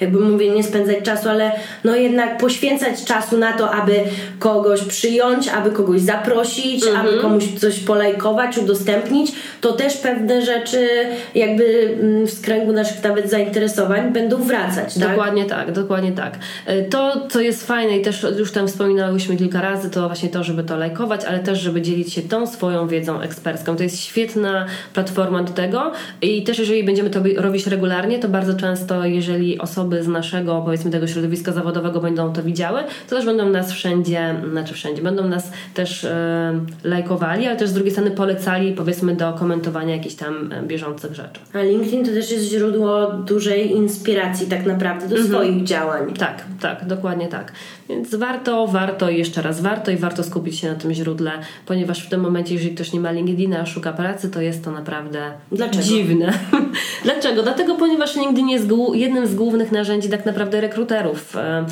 jakby 0.00 0.20
mówię, 0.20 0.50
nie 0.50 0.62
spędzać 0.62 0.96
czasu, 1.02 1.28
ale 1.28 1.52
no 1.84 1.96
jednak 1.96 2.38
poświęcać 2.38 3.04
czasu 3.04 3.38
na 3.38 3.52
to, 3.52 3.70
aby 3.70 3.94
kogoś 4.38 4.82
przyjąć, 4.82 5.48
aby 5.48 5.70
kogoś 5.70 6.00
zaprosić, 6.00 6.84
aby 6.90 7.08
Mhm. 7.08 7.20
komuś 7.22 7.44
coś 7.58 7.80
polajkować, 7.80 8.58
udostępnić, 8.58 9.32
to 9.60 9.72
też 9.72 9.96
pewne 9.96 10.42
rzeczy 10.42 10.88
jakby 11.34 11.96
mm, 12.02 12.26
w 12.26 12.30
skręgu 12.30 12.72
naszych 12.72 13.04
nawet 13.04 13.30
zainteresowań 13.30 14.12
będą 14.12 14.36
wracać, 14.42 14.94
tak? 14.94 15.08
Dokładnie 15.10 15.44
tak, 15.44 15.72
dokładnie 15.72 16.12
tak. 16.12 16.38
E, 16.66 16.82
To, 16.82 17.28
co 17.28 17.40
jest 17.40 17.66
fajne 17.66 17.98
i 17.98 18.02
też 18.02 18.26
już 18.38 18.52
tam 18.52 18.68
wspominałyśmy 18.68 19.36
kilka 19.36 19.60
razy, 19.60 19.90
to 19.90 20.06
właśnie 20.06 20.28
to, 20.28 20.44
żeby 20.44 20.62
to 20.64 20.76
lajkować, 20.76 21.24
ale 21.24 21.38
też, 21.38 21.60
żeby 21.60 21.82
dzielić 21.82 22.12
się 22.12 22.22
tą 22.22 22.46
swoją 22.46 22.88
wiedzą 22.88 23.20
ekspercką. 23.20 23.76
To 23.76 23.82
jest 23.82 24.00
świetna 24.00 24.66
platforma 24.94 25.42
do 25.42 25.52
tego 25.52 25.92
i 26.22 26.42
też 26.42 26.58
jeżeli 26.58 26.84
będziemy 26.84 27.10
to 27.10 27.20
robić 27.36 27.66
regularnie, 27.66 28.18
to 28.18 28.28
bardzo 28.28 28.54
często, 28.54 29.04
jeżeli 29.04 29.58
osoby 29.58 30.02
z 30.02 30.08
naszego, 30.08 30.62
powiedzmy 30.64 30.90
tego 30.90 31.06
środowiska 31.06 31.52
zawodowego 31.52 32.00
będą 32.00 32.32
to 32.32 32.42
widziały, 32.42 32.80
to 33.08 33.16
też 33.16 33.24
będą 33.24 33.48
nas 33.50 33.72
wszędzie, 33.72 34.34
znaczy 34.50 34.74
wszędzie, 34.74 35.02
będą 35.02 35.28
nas 35.28 35.50
też 35.74 36.04
e, 36.04 36.60
lajkowali, 36.84 37.46
ale 37.46 37.56
też 37.56 37.68
z 37.68 37.72
drugiej 37.72 37.92
strony 37.92 38.10
polecali, 38.10 38.72
powiedzmy, 38.72 39.16
do 39.16 39.32
komentowania 39.32 39.96
jakichś 39.96 40.14
tam 40.14 40.52
e, 40.52 40.62
bieżących 40.62 41.14
rzeczy. 41.14 41.40
A 41.52 41.58
LinkedIn 41.62 42.04
to 42.04 42.10
też 42.10 42.30
jest 42.30 42.44
źródło 42.44 43.12
dużej 43.12 43.72
inspiracji 43.72 44.46
tak 44.46 44.66
naprawdę 44.66 45.08
do 45.08 45.22
swoich 45.24 45.64
działań. 45.64 46.14
Tak, 46.14 46.44
tak, 46.60 46.86
dokładnie 46.86 47.28
tak. 47.28 47.52
Więc 47.88 48.14
warto, 48.14 48.66
warto 48.66 49.10
i 49.10 49.18
jeszcze 49.18 49.42
raz 49.42 49.60
warto 49.60 49.90
i 49.90 49.96
warto 49.96 50.24
skupić 50.24 50.58
się 50.58 50.68
na 50.68 50.74
tym 50.74 50.92
źródle, 50.92 51.30
ponieważ 51.66 52.06
w 52.06 52.08
tym 52.08 52.20
momencie, 52.20 52.54
jeżeli 52.54 52.74
ktoś 52.74 52.92
nie 52.92 53.00
ma 53.00 53.10
LinkedIna, 53.10 53.60
a 53.60 53.66
szuka 53.66 53.92
pracy, 53.92 54.30
to 54.30 54.40
jest 54.40 54.64
to 54.64 54.70
naprawdę 54.70 55.18
Dlaczego? 55.52 55.84
dziwne. 55.84 56.32
Dlaczego? 57.04 57.42
Dlatego, 57.42 57.74
ponieważ 57.74 58.16
LinkedIn 58.16 58.48
jest 58.48 58.66
jednym 58.94 59.26
z 59.26 59.34
głównych 59.34 59.72
narzędzi 59.72 60.08
tak 60.08 60.26
naprawdę 60.26 60.60
rekruterów. 60.60 61.36
E, 61.36 61.66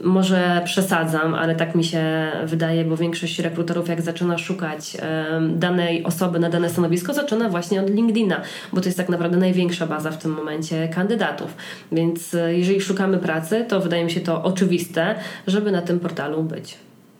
Może 0.00 0.60
przesadzam, 0.64 1.34
ale 1.34 1.54
tak 1.54 1.74
mi 1.74 1.84
się 1.84 2.02
wydaje, 2.44 2.84
bo 2.84 2.96
większość 2.96 3.38
rekruterów 3.38 3.88
jak 3.88 4.02
zaczyna 4.02 4.38
szukać 4.38 4.51
e, 4.98 5.40
danej 5.54 6.04
osoby 6.04 6.38
na 6.38 6.50
dane 6.50 6.70
stanowisko, 6.70 7.14
zaczyna 7.14 7.48
właśnie 7.48 7.80
od 7.80 7.90
LinkedIna, 7.90 8.40
bo 8.72 8.80
to 8.80 8.86
jest 8.86 8.98
tak 8.98 9.08
naprawdę 9.08 9.36
największa 9.36 9.86
baza 9.86 10.10
w 10.10 10.18
tym 10.18 10.32
momencie 10.32 10.88
kandydatów. 10.88 11.56
Więc 11.92 12.34
e, 12.34 12.58
jeżeli 12.58 12.80
szukamy 12.80 13.18
pracy, 13.18 13.64
to 13.68 13.80
wydaje 13.80 14.04
mi 14.04 14.10
się 14.10 14.20
to 14.20 14.42
oczywiste, 14.42 15.14
żeby 15.46 15.72
na 15.72 15.82
tym 15.82 16.00
portalu 16.00 16.42
być. 16.42 16.74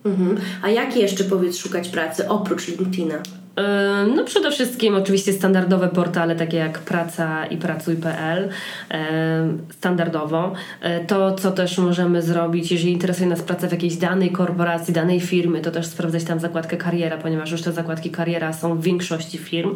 Mhm. 0.04 0.40
A 0.62 0.70
jak 0.70 0.96
jeszcze 0.96 1.24
powiedz 1.24 1.56
szukać 1.56 1.88
pracy 1.88 2.28
oprócz 2.28 2.68
LinkedIna? 2.68 3.22
E, 3.56 4.06
No 4.16 4.24
przede 4.24 4.50
wszystkim 4.50 4.94
oczywiście 4.94 5.32
standardowe 5.32 5.88
portale 5.88 6.36
takie 6.36 6.56
jak 6.56 6.78
Praca 6.78 7.46
i 7.46 7.56
Pracuj.pl 7.56 8.48
e, 8.90 9.48
standardowo. 9.70 10.52
E, 10.80 11.04
To 11.04 11.34
co 11.34 11.50
też 11.50 11.78
możemy 11.78 12.22
zrobić, 12.22 12.72
jeżeli 12.72 12.92
interesuje 12.92 13.28
nas 13.28 13.42
praca 13.42 13.68
w 13.68 13.72
jakiejś 13.72 13.96
danej 13.96 14.30
korporacji, 14.30 14.94
danej 14.94 15.20
firmy, 15.20 15.60
to 15.60 15.70
też 15.70 15.86
sprawdzać 15.86 16.24
tam 16.24 16.40
zakładkę 16.40 16.76
kariera, 16.76 17.18
ponieważ 17.18 17.50
już 17.50 17.62
te 17.62 17.72
zakładki 17.72 18.10
kariera 18.10 18.52
są 18.52 18.74
w 18.74 18.82
większości 18.82 19.38
firm. 19.38 19.74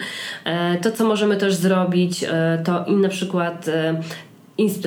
To 0.83 0.93
co 0.93 1.05
możemy 1.05 1.37
też 1.37 1.55
zrobić 1.55 2.25
to 2.65 2.85
i 2.85 2.97
na 2.97 3.09
przykład 3.09 3.67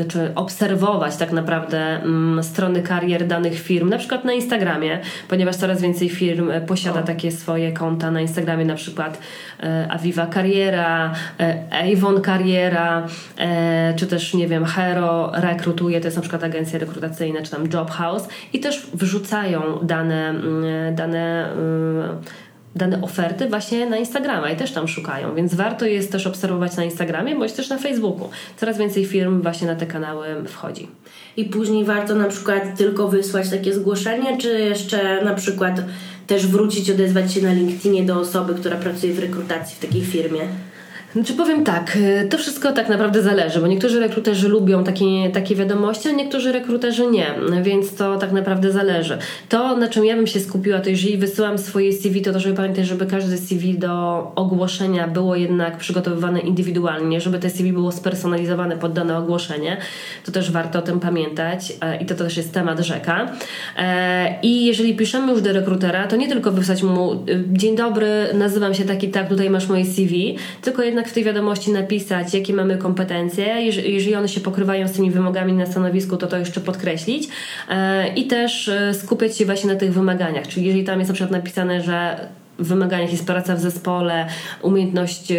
czy 0.08 0.32
obserwować 0.36 1.18
tak 1.18 1.32
naprawdę 1.32 1.80
mm, 1.80 2.44
strony 2.44 2.82
karier 2.82 3.28
danych 3.28 3.60
firm, 3.60 3.90
na 3.90 3.98
przykład 3.98 4.26
na 4.26 4.34
Instagramie, 4.34 5.00
ponieważ 5.28 5.56
coraz 5.56 5.82
więcej 5.82 6.10
firm 6.10 6.52
e, 6.52 6.62
posiada 6.62 7.04
takie 7.04 7.32
swoje 7.32 7.72
konta 7.72 8.12
na 8.12 8.22
Instagramie, 8.22 8.66
na 8.66 8.76
przykład 8.76 9.20
e, 9.64 9.88
Aviva 9.90 10.26
Kariera, 10.26 11.14
e, 11.40 11.64
Avon 11.94 12.22
Kariera, 12.22 13.08
e, 13.38 13.94
czy 13.96 14.08
też 14.08 14.34
nie 14.34 14.48
wiem, 14.48 14.66
Hero 14.66 15.32
rekrutuje, 15.34 16.02
to 16.02 16.08
jest 16.08 16.18
na 16.18 16.22
przykład 16.22 16.44
agencja 16.44 16.80
rekrutacyjna, 16.80 17.42
czy 17.42 17.52
tam 17.52 17.64
Job 17.74 17.92
House 17.92 18.28
i 18.54 18.60
też 18.60 18.88
wrzucają 18.94 19.62
dane, 19.84 20.30
mm, 20.30 20.96
dane 20.96 21.52
mm, 21.52 22.22
dane 22.76 23.02
oferty 23.02 23.50
właśnie 23.50 23.90
na 23.90 23.98
Instagrama 23.98 24.52
i 24.52 24.56
też 24.56 24.72
tam 24.72 24.88
szukają, 24.88 25.36
więc 25.36 25.56
warto 25.56 25.86
jest 25.86 26.12
też 26.12 26.28
obserwować 26.28 26.78
na 26.78 26.84
Instagramie 26.84 27.36
bądź 27.36 27.54
też 27.54 27.70
na 27.70 27.78
Facebooku. 27.78 28.30
Coraz 28.58 28.78
więcej 28.78 29.06
firm 29.06 29.42
właśnie 29.42 29.68
na 29.68 29.76
te 29.76 29.86
kanały 29.86 30.28
wchodzi. 30.48 30.88
I 31.38 31.46
później 31.46 31.86
warto 31.86 32.16
na 32.16 32.28
przykład 32.28 32.78
tylko 32.78 33.08
wysłać 33.08 33.50
takie 33.50 33.74
zgłoszenie, 33.74 34.38
czy 34.38 34.60
jeszcze 34.60 35.24
na 35.26 35.34
przykład 35.34 35.82
też 36.28 36.48
wrócić, 36.48 36.92
odezwać 36.92 37.34
się 37.34 37.42
na 37.42 37.54
LinkedInie 37.54 38.04
do 38.04 38.20
osoby, 38.20 38.56
która 38.56 38.78
pracuje 38.78 39.14
w 39.14 39.20
rekrutacji 39.20 39.76
w 39.76 39.80
takiej 39.80 40.02
firmie? 40.02 40.42
Znaczy 41.14 41.34
powiem 41.34 41.64
tak, 41.64 41.96
y, 41.96 42.28
to 42.30 42.38
wszystko 42.38 42.72
tak 42.72 42.90
naprawdę 42.90 43.22
zależy, 43.22 43.60
bo 43.60 43.68
niektórzy 43.68 44.00
rekruterzy 44.00 44.50
lubią 44.50 44.84
takie, 44.84 45.30
takie 45.34 45.56
wiadomości, 45.56 46.10
a 46.10 46.12
niektórzy 46.12 46.52
rekruterzy 46.52 47.08
nie, 47.08 47.26
więc 47.64 47.96
to 47.96 48.18
tak 48.18 48.32
naprawdę 48.32 48.72
zależy. 48.72 49.18
To, 49.50 49.78
na 49.78 49.88
czym 49.88 50.06
ja 50.06 50.16
bym 50.16 50.28
się 50.28 50.40
skupiła, 50.40 50.80
to 50.80 50.90
jeżeli 50.90 51.18
wysyłam 51.18 51.58
swoje 51.58 51.94
CV, 51.94 52.22
to 52.22 52.34
to 52.34 52.40
żeby 52.40 52.56
pamiętać, 52.56 52.88
żeby 52.88 53.06
każde 53.06 53.38
CV 53.38 53.80
do 53.80 54.32
ogłoszenia 54.36 55.08
było 55.08 55.36
jednak 55.36 55.78
przygotowywane 55.78 56.40
indywidualnie, 56.40 57.22
żeby 57.22 57.40
te 57.40 57.50
CV 57.50 57.74
było 57.74 57.92
spersonalizowane 57.92 58.78
pod 58.78 58.94
dane 58.94 59.18
ogłoszenie, 59.18 59.78
to 60.26 60.32
też 60.32 60.52
warto 60.52 60.80
o 60.80 60.82
tym 60.82 61.00
pamiętać 61.00 61.74
e, 61.82 62.02
i 62.02 62.06
to 62.06 62.16
też 62.16 62.38
jest 62.38 62.54
temat 62.54 62.80
rzeka. 62.80 63.32
E, 63.78 64.40
I 64.42 64.66
jeżeli 64.66 64.96
piszemy 64.96 65.32
już 65.32 65.42
do 65.42 65.54
rekrutera, 65.54 66.08
to 66.08 66.16
nie 66.16 66.28
tylko 66.28 66.52
wysłać 66.52 66.84
mu 66.84 67.14
y, 67.14 67.18
dzień 67.48 67.76
dobry, 67.76 68.08
nazywam 68.34 68.74
się 68.74 68.84
tak 68.84 69.04
i 69.04 69.10
tak, 69.10 69.30
tutaj 69.30 69.50
masz 69.50 69.68
moje 69.68 69.86
CV, 69.86 70.38
tylko 70.62 70.84
jednak 70.84 70.99
w 71.08 71.14
tej 71.14 71.24
wiadomości 71.24 71.72
napisać, 71.72 72.34
jakie 72.34 72.54
mamy 72.54 72.78
kompetencje, 72.78 73.46
jeż- 73.46 73.86
jeżeli 73.86 74.16
one 74.16 74.28
się 74.28 74.40
pokrywają 74.42 74.88
z 74.88 74.92
tymi 74.92 75.12
wymogami 75.12 75.54
na 75.54 75.66
stanowisku, 75.66 76.18
to 76.18 76.28
to 76.28 76.38
jeszcze 76.38 76.62
podkreślić. 76.62 77.28
E, 77.70 78.08
i 78.14 78.28
też 78.28 78.68
e, 78.68 78.94
skupiać 78.94 79.38
się 79.38 79.46
właśnie 79.46 79.74
na 79.74 79.80
tych 79.80 79.94
wymaganiach, 79.94 80.48
czyli 80.48 80.66
jeżeli 80.66 80.84
tam 80.84 81.00
jest 81.00 81.10
na 81.10 81.14
przykład 81.16 81.32
napisane, 81.32 81.82
że 81.82 82.28
wymaganiach 82.60 83.12
jest 83.12 83.28
praca 83.28 83.56
w 83.56 83.60
zespole, 83.60 84.28
umiejętność 84.62 85.34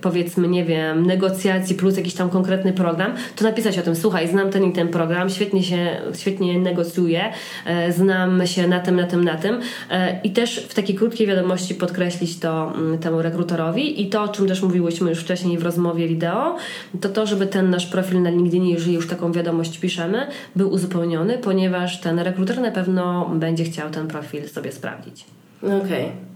powiedzmy, 0.00 0.48
nie 0.48 0.64
wiem, 0.64 1.06
negocjacji 1.06 1.74
plus 1.74 1.96
jakiś 1.96 2.14
tam 2.14 2.30
konkretny 2.30 2.72
program, 2.72 3.12
to 3.36 3.44
napisać 3.44 3.78
o 3.78 3.82
tym, 3.82 3.96
słuchaj, 3.96 4.28
znam 4.28 4.50
ten 4.50 4.64
i 4.64 4.72
ten 4.72 4.88
program, 4.88 5.30
świetnie 5.30 5.62
się, 5.62 5.96
świetnie 6.14 6.58
negocjuję, 6.58 7.32
e, 7.66 7.92
znam 7.92 8.46
się 8.46 8.68
na 8.68 8.80
tym, 8.80 8.96
na 8.96 9.06
tym, 9.06 9.24
na 9.24 9.34
tym 9.34 9.60
e, 9.90 10.20
i 10.22 10.30
też 10.30 10.66
w 10.68 10.74
takiej 10.74 10.96
krótkiej 10.96 11.26
wiadomości 11.26 11.74
podkreślić 11.74 12.38
to 12.38 12.72
mm, 12.74 12.98
temu 12.98 13.22
rekrutorowi 13.22 14.02
i 14.02 14.08
to, 14.08 14.22
o 14.22 14.28
czym 14.28 14.48
też 14.48 14.62
mówiłyśmy 14.62 15.10
już 15.10 15.20
wcześniej 15.20 15.58
w 15.58 15.62
rozmowie 15.62 16.08
wideo, 16.08 16.56
to 17.00 17.08
to, 17.08 17.26
żeby 17.26 17.46
ten 17.46 17.70
nasz 17.70 17.86
profil 17.86 18.22
na 18.22 18.30
LinkedInie, 18.30 18.72
jeżeli 18.72 18.94
już 18.94 19.08
taką 19.08 19.32
wiadomość 19.32 19.78
piszemy, 19.78 20.26
był 20.56 20.70
uzupełniony, 20.70 21.38
ponieważ 21.38 22.00
ten 22.00 22.18
rekruter 22.18 22.60
na 22.60 22.70
pewno 22.70 23.30
będzie 23.34 23.64
chciał 23.64 23.90
ten 23.90 24.08
profil 24.08 24.48
sobie 24.48 24.72
sprawdzić. 24.72 25.24
Okej. 25.62 26.27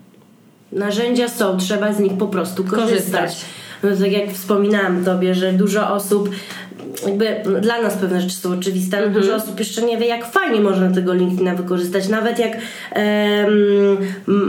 Narzędzia 0.73 1.29
są, 1.29 1.57
trzeba 1.57 1.93
z 1.93 2.01
nich 2.01 2.13
po 2.19 2.27
prostu 2.27 2.65
korzystać. 2.65 3.21
Korzystać. 3.21 3.45
No, 3.83 3.97
tak 3.97 4.13
jak 4.13 4.31
wspominałam 4.31 5.05
Tobie, 5.05 5.35
że 5.35 5.53
dużo 5.53 5.95
osób, 5.95 6.31
jakby 7.07 7.61
dla 7.61 7.83
nas 7.83 7.95
pewne 7.95 8.21
rzeczy 8.21 8.37
są 8.37 8.53
oczywiste, 8.53 8.99
ale 8.99 9.11
dużo 9.11 9.35
osób 9.35 9.59
jeszcze 9.59 9.83
nie 9.83 9.99
wie, 9.99 10.07
jak 10.07 10.27
fajnie 10.27 10.61
można 10.61 10.91
tego 10.91 11.15
LinkedIna 11.15 11.55
wykorzystać. 11.55 12.09
Nawet 12.09 12.39
jak 12.39 12.53
em, 12.93 13.99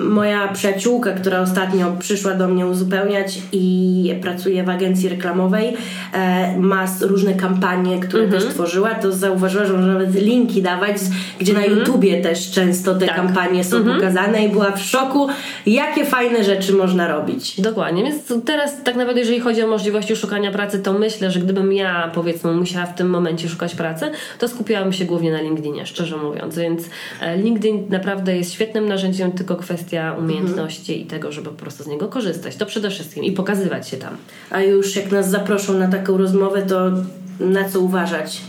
moja 0.09 0.47
przyjaciółka, 0.47 1.11
która 1.11 1.41
ostatnio 1.41 1.95
przyszła 1.99 2.33
do 2.33 2.47
mnie 2.47 2.65
uzupełniać 2.65 3.39
i 3.51 4.15
pracuje 4.21 4.63
w 4.63 4.69
agencji 4.69 5.09
reklamowej, 5.09 5.73
e, 6.13 6.57
ma 6.57 6.85
różne 7.01 7.33
kampanie, 7.33 7.99
które 7.99 8.27
też 8.27 8.45
tworzyła, 8.45 8.95
to 8.95 9.11
zauważyła, 9.11 9.65
że 9.65 9.73
można 9.73 9.93
nawet 9.93 10.15
linki 10.15 10.61
dawać, 10.61 10.97
gdzie 11.39 11.53
na 11.53 11.65
YouTubie 11.65 12.21
też 12.21 12.51
często 12.51 12.95
te 12.95 13.05
Tak. 13.05 13.15
kampanie 13.15 13.63
są 13.63 13.83
pokazane 13.83 14.45
i 14.45 14.49
była 14.49 14.71
w 14.71 14.81
szoku, 14.81 15.27
jakie 15.65 16.05
fajne 16.05 16.43
rzeczy 16.43 16.73
można 16.73 17.07
robić. 17.07 17.61
Dokładnie, 17.61 18.03
więc 18.03 18.45
teraz 18.45 18.83
tak 18.83 18.95
naprawdę 18.95 19.19
jeżeli 19.21 19.39
chodzi 19.39 19.63
o 19.63 19.67
możliwości 19.67 20.15
szukania 20.15 20.51
pracy, 20.51 20.79
to 20.79 20.93
myślę, 20.93 21.31
że 21.31 21.39
gdybym 21.39 21.73
ja 21.73 22.11
powiedzmy 22.13 22.53
musiała 22.53 22.85
w 22.85 22.95
tym 22.95 23.09
momencie 23.09 23.49
szukać 23.49 23.75
pracy, 23.75 24.11
to 24.39 24.47
skupiałabym 24.47 24.93
się 24.93 25.05
głównie 25.05 25.31
na 25.31 25.41
LinkedInie, 25.41 25.85
szczerze 25.85 26.17
mówiąc, 26.17 26.57
więc 26.57 26.83
e, 27.21 27.37
LinkedIn 27.37 27.85
naprawdę 27.89 28.37
jest 28.37 28.53
świetnym 28.53 28.87
narzędziem, 28.87 29.31
tylko 29.31 29.55
kwestia 29.55 30.15
umiejętności 30.19 31.01
i 31.01 31.05
tego, 31.05 31.31
żeby 31.31 31.49
po 31.49 31.55
prostu 31.55 31.83
z 31.83 31.87
niego 31.87 32.07
korzystać, 32.07 32.55
to 32.55 32.65
przede 32.65 32.89
wszystkim 32.89 33.23
i 33.23 33.31
pokazywać 33.31 33.89
się 33.89 33.97
tam. 33.97 34.17
A 34.49 34.61
już 34.61 34.95
jak 34.95 35.11
nas 35.11 35.29
zaproszą 35.29 35.73
na 35.73 35.87
taką 35.87 36.17
rozmowę, 36.17 36.61
to 36.61 36.91
na 37.39 37.69
co 37.69 37.79
uważać? 37.79 38.41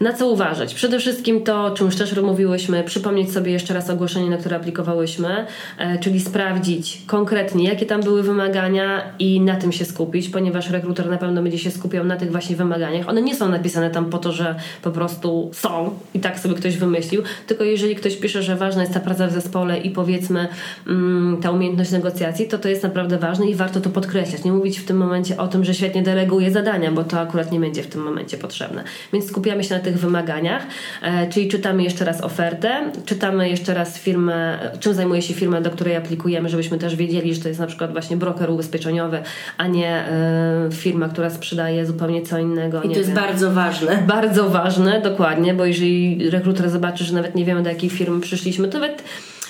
Na 0.00 0.12
co 0.12 0.28
uważać? 0.28 0.74
Przede 0.74 0.98
wszystkim 0.98 1.44
to, 1.44 1.70
czym 1.70 1.86
już 1.86 1.96
też 1.96 2.16
mówiłyśmy, 2.16 2.84
przypomnieć 2.84 3.32
sobie 3.32 3.52
jeszcze 3.52 3.74
raz 3.74 3.90
ogłoszenie, 3.90 4.30
na 4.30 4.36
które 4.36 4.56
aplikowałyśmy, 4.56 5.46
e, 5.78 5.98
czyli 5.98 6.20
sprawdzić 6.20 7.02
konkretnie, 7.06 7.64
jakie 7.64 7.86
tam 7.86 8.02
były 8.02 8.22
wymagania 8.22 9.02
i 9.18 9.40
na 9.40 9.56
tym 9.56 9.72
się 9.72 9.84
skupić, 9.84 10.28
ponieważ 10.28 10.70
rekruter 10.70 11.10
na 11.10 11.16
pewno 11.16 11.42
będzie 11.42 11.58
się 11.58 11.70
skupiał 11.70 12.04
na 12.04 12.16
tych 12.16 12.30
właśnie 12.30 12.56
wymaganiach. 12.56 13.08
One 13.08 13.22
nie 13.22 13.34
są 13.34 13.48
napisane 13.48 13.90
tam 13.90 14.10
po 14.10 14.18
to, 14.18 14.32
że 14.32 14.54
po 14.82 14.90
prostu 14.90 15.50
są 15.52 15.90
i 16.14 16.20
tak 16.20 16.38
sobie 16.38 16.54
ktoś 16.54 16.76
wymyślił, 16.76 17.22
tylko 17.46 17.64
jeżeli 17.64 17.96
ktoś 17.96 18.16
pisze, 18.16 18.42
że 18.42 18.56
ważna 18.56 18.82
jest 18.82 18.94
ta 18.94 19.00
praca 19.00 19.26
w 19.26 19.32
zespole 19.32 19.78
i 19.78 19.90
powiedzmy 19.90 20.48
mm, 20.86 21.36
ta 21.42 21.50
umiejętność 21.50 21.90
negocjacji, 21.90 22.48
to 22.48 22.58
to 22.58 22.68
jest 22.68 22.82
naprawdę 22.82 23.18
ważne 23.18 23.46
i 23.46 23.54
warto 23.54 23.80
to 23.80 23.90
podkreślać. 23.90 24.44
Nie 24.44 24.52
mówić 24.52 24.78
w 24.78 24.84
tym 24.84 24.96
momencie 24.96 25.36
o 25.36 25.48
tym, 25.48 25.64
że 25.64 25.74
świetnie 25.74 26.02
deleguje 26.02 26.50
zadania, 26.50 26.92
bo 26.92 27.04
to 27.04 27.20
akurat 27.20 27.52
nie 27.52 27.60
będzie 27.60 27.82
w 27.82 27.86
tym 27.86 28.02
momencie 28.02 28.38
potrzebne. 28.38 28.84
Więc 29.12 29.28
skupiamy 29.28 29.64
się 29.64 29.74
na 29.74 29.80
tych 29.80 29.87
tych 29.88 30.00
wymaganiach, 30.00 30.62
e, 31.02 31.28
czyli 31.28 31.48
czytamy 31.48 31.82
jeszcze 31.82 32.04
raz 32.04 32.20
ofertę, 32.20 32.92
czytamy 33.06 33.48
jeszcze 33.48 33.74
raz 33.74 33.98
firmę, 33.98 34.58
czym 34.80 34.94
zajmuje 34.94 35.22
się 35.22 35.34
firma, 35.34 35.60
do 35.60 35.70
której 35.70 35.96
aplikujemy, 35.96 36.48
żebyśmy 36.48 36.78
też 36.78 36.96
wiedzieli, 36.96 37.34
że 37.34 37.40
to 37.40 37.48
jest 37.48 37.60
na 37.60 37.66
przykład 37.66 37.92
właśnie 37.92 38.16
broker 38.16 38.50
ubezpieczeniowy, 38.50 39.22
a 39.58 39.66
nie 39.66 39.88
e, 39.88 40.68
firma, 40.72 41.08
która 41.08 41.30
sprzedaje 41.30 41.86
zupełnie 41.86 42.22
co 42.22 42.38
innego. 42.38 42.82
I 42.82 42.88
to 42.88 42.98
jest 42.98 43.06
wiem. 43.06 43.16
bardzo 43.16 43.52
ważne. 43.52 43.98
Bardzo 44.06 44.50
ważne, 44.50 45.00
dokładnie, 45.00 45.54
bo 45.54 45.64
jeżeli 45.64 46.30
rekruter 46.30 46.70
zobaczy, 46.70 47.04
że 47.04 47.14
nawet 47.14 47.34
nie 47.34 47.44
wiemy 47.44 47.62
do 47.62 47.68
jakiej 47.68 47.90
firmy 47.90 48.20
przyszliśmy, 48.20 48.68
to 48.68 48.78
nawet 48.78 49.02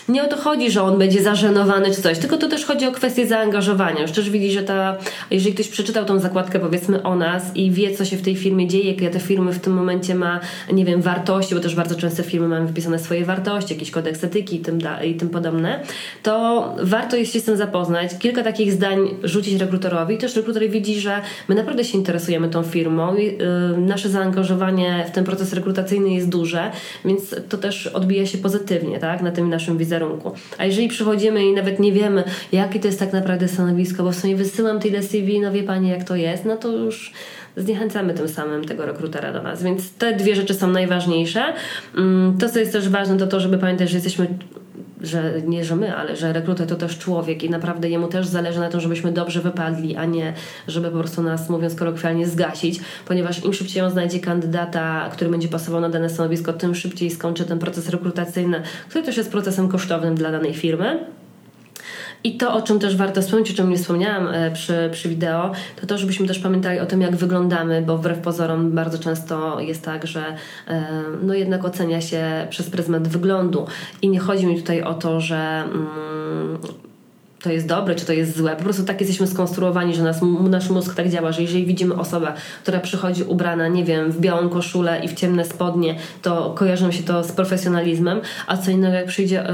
nie 0.08 0.24
o 0.24 0.26
to 0.26 0.36
chodzi, 0.36 0.70
że 0.70 0.82
on 0.82 0.98
będzie 0.98 1.22
zażenowany 1.22 1.94
czy 1.94 2.02
coś, 2.02 2.18
tylko 2.18 2.36
to 2.36 2.48
też 2.48 2.64
chodzi 2.64 2.86
o 2.86 2.92
kwestię 2.92 3.26
zaangażowania. 3.26 4.02
Już 4.02 4.10
też 4.10 4.30
widzi, 4.30 4.52
że 4.52 4.62
ta, 4.62 4.96
jeżeli 5.30 5.54
ktoś 5.54 5.68
przeczytał 5.68 6.04
tą 6.04 6.18
zakładkę 6.18 6.58
powiedzmy 6.58 7.02
o 7.02 7.16
nas 7.16 7.56
i 7.56 7.70
wie, 7.70 7.94
co 7.94 8.04
się 8.04 8.16
w 8.16 8.22
tej 8.22 8.36
firmie 8.36 8.66
dzieje, 8.66 8.90
jakie 8.90 9.10
te 9.10 9.20
firmy 9.20 9.52
w 9.52 9.58
tym 9.58 9.72
momencie 9.72 10.14
ma, 10.14 10.40
nie 10.72 10.84
wiem, 10.84 11.02
wartości, 11.02 11.54
bo 11.54 11.60
też 11.60 11.74
bardzo 11.74 11.94
często 11.94 12.22
firmy 12.22 12.48
mamy 12.48 12.68
wpisane 12.68 12.98
swoje 12.98 13.24
wartości, 13.24 13.74
jakiś 13.74 13.90
kodeks 13.90 14.24
etyki 14.24 14.56
i 14.56 14.60
tym, 14.60 14.80
da, 14.80 15.04
i 15.04 15.14
tym 15.14 15.28
podobne, 15.28 15.80
to 16.22 16.74
warto 16.82 17.16
jest 17.16 17.32
się 17.32 17.40
z 17.40 17.44
tym 17.44 17.56
zapoznać. 17.56 18.10
Kilka 18.18 18.42
takich 18.42 18.72
zdań 18.72 18.98
rzucić 19.22 19.60
rekrutorowi 19.60 20.14
i 20.14 20.18
też 20.18 20.36
rekruter 20.36 20.70
widzi, 20.70 21.00
że 21.00 21.20
my 21.48 21.54
naprawdę 21.54 21.84
się 21.84 21.98
interesujemy 21.98 22.48
tą 22.48 22.62
firmą 22.62 23.16
i 23.16 23.24
yy, 23.24 23.32
nasze 23.78 24.08
zaangażowanie 24.08 25.04
w 25.08 25.10
ten 25.10 25.24
proces 25.24 25.52
rekrutacyjny 25.52 26.10
jest 26.10 26.28
duże, 26.28 26.70
więc 27.04 27.34
to 27.48 27.58
też 27.58 27.86
odbija 27.86 28.26
się 28.26 28.38
pozytywnie, 28.38 28.98
tak, 28.98 29.22
na 29.22 29.30
tym 29.30 29.48
naszym 29.48 29.78
wizerunku 29.78 29.97
wizerunku. 29.98 30.32
A 30.58 30.64
jeżeli 30.64 30.88
przychodzimy 30.88 31.46
i 31.46 31.52
nawet 31.52 31.78
nie 31.78 31.92
wiemy, 31.92 32.24
jakie 32.52 32.80
to 32.80 32.86
jest 32.86 32.98
tak 32.98 33.12
naprawdę 33.12 33.48
stanowisko, 33.48 34.02
bo 34.02 34.12
w 34.12 34.16
sumie 34.16 34.36
wysyłam 34.36 34.80
tej 34.80 35.02
CV, 35.02 35.40
no 35.40 35.52
wie 35.52 35.62
Pani 35.62 35.88
jak 35.88 36.04
to 36.04 36.16
jest, 36.16 36.44
no 36.44 36.56
to 36.56 36.72
już 36.72 37.12
zniechęcamy 37.56 38.14
tym 38.14 38.28
samym 38.28 38.64
tego 38.64 38.86
rekrutera 38.86 39.32
do 39.32 39.42
nas. 39.42 39.62
Więc 39.62 39.92
te 39.92 40.16
dwie 40.16 40.34
rzeczy 40.36 40.54
są 40.54 40.70
najważniejsze. 40.70 41.52
Mm, 41.96 42.38
to, 42.38 42.48
co 42.48 42.58
jest 42.58 42.72
też 42.72 42.88
ważne, 42.88 43.16
to 43.16 43.26
to, 43.26 43.40
żeby 43.40 43.58
pamiętać, 43.58 43.90
że 43.90 43.96
jesteśmy 43.96 44.26
że 45.00 45.42
nie, 45.46 45.64
że 45.64 45.76
my, 45.76 45.96
ale 45.96 46.16
że 46.16 46.32
rekruter 46.32 46.66
to 46.66 46.76
też 46.76 46.98
człowiek 46.98 47.44
i 47.44 47.50
naprawdę 47.50 47.90
jemu 47.90 48.08
też 48.08 48.26
zależy 48.26 48.60
na 48.60 48.68
tym, 48.68 48.80
żebyśmy 48.80 49.12
dobrze 49.12 49.40
wypadli, 49.40 49.96
a 49.96 50.04
nie 50.04 50.32
żeby 50.68 50.90
po 50.90 50.98
prostu 50.98 51.22
nas, 51.22 51.48
mówiąc 51.48 51.74
kolokwialnie, 51.74 52.26
zgasić, 52.26 52.80
ponieważ 53.06 53.44
im 53.44 53.54
szybciej 53.54 53.82
on 53.82 53.90
znajdzie 53.90 54.20
kandydata, 54.20 55.10
który 55.12 55.30
będzie 55.30 55.48
pasował 55.48 55.80
na 55.80 55.88
dane 55.88 56.10
stanowisko, 56.10 56.52
tym 56.52 56.74
szybciej 56.74 57.10
skończy 57.10 57.44
ten 57.44 57.58
proces 57.58 57.88
rekrutacyjny, 57.88 58.62
który 58.88 59.04
też 59.04 59.16
jest 59.16 59.30
procesem 59.30 59.68
kosztownym 59.68 60.14
dla 60.14 60.32
danej 60.32 60.54
firmy. 60.54 61.04
I 62.24 62.36
to, 62.36 62.54
o 62.54 62.62
czym 62.62 62.78
też 62.78 62.96
warto 62.96 63.22
wspomnieć, 63.22 63.50
o 63.50 63.54
czym 63.54 63.70
nie 63.70 63.76
wspomniałam 63.76 64.28
e, 64.28 64.50
przy, 64.50 64.88
przy 64.92 65.08
wideo, 65.08 65.52
to 65.80 65.86
to, 65.86 65.98
żebyśmy 65.98 66.26
też 66.26 66.38
pamiętali 66.38 66.80
o 66.80 66.86
tym, 66.86 67.00
jak 67.00 67.16
wyglądamy, 67.16 67.82
bo 67.82 67.98
wbrew 67.98 68.18
pozorom 68.18 68.70
bardzo 68.70 68.98
często 68.98 69.60
jest 69.60 69.84
tak, 69.84 70.06
że 70.06 70.36
e, 70.68 70.84
no 71.22 71.34
jednak 71.34 71.64
ocenia 71.64 72.00
się 72.00 72.46
przez 72.50 72.70
pryzmat 72.70 73.08
wyglądu. 73.08 73.66
I 74.02 74.08
nie 74.08 74.18
chodzi 74.18 74.46
mi 74.46 74.56
tutaj 74.56 74.82
o 74.82 74.94
to, 74.94 75.20
że. 75.20 75.64
Mm, 75.64 76.58
to 77.42 77.52
jest 77.52 77.66
dobre, 77.66 77.94
czy 77.94 78.06
to 78.06 78.12
jest 78.12 78.36
złe. 78.36 78.56
Po 78.56 78.62
prostu 78.62 78.84
tak 78.84 79.00
jesteśmy 79.00 79.26
skonstruowani, 79.26 79.94
że 79.94 80.02
nas, 80.02 80.20
nasz 80.40 80.70
mózg 80.70 80.94
tak 80.94 81.08
działa, 81.08 81.32
że 81.32 81.42
jeżeli 81.42 81.66
widzimy 81.66 81.94
osobę, 81.94 82.32
która 82.62 82.80
przychodzi 82.80 83.22
ubrana, 83.22 83.68
nie 83.68 83.84
wiem, 83.84 84.12
w 84.12 84.20
białą 84.20 84.48
koszulę 84.48 85.00
i 85.04 85.08
w 85.08 85.14
ciemne 85.14 85.44
spodnie, 85.44 85.96
to 86.22 86.54
kojarzy 86.56 86.92
się 86.92 87.02
to 87.02 87.24
z 87.24 87.32
profesjonalizmem, 87.32 88.20
a 88.46 88.56
co 88.56 88.70
innego 88.70 88.94
jak 88.94 89.06
przyjdzie 89.06 89.50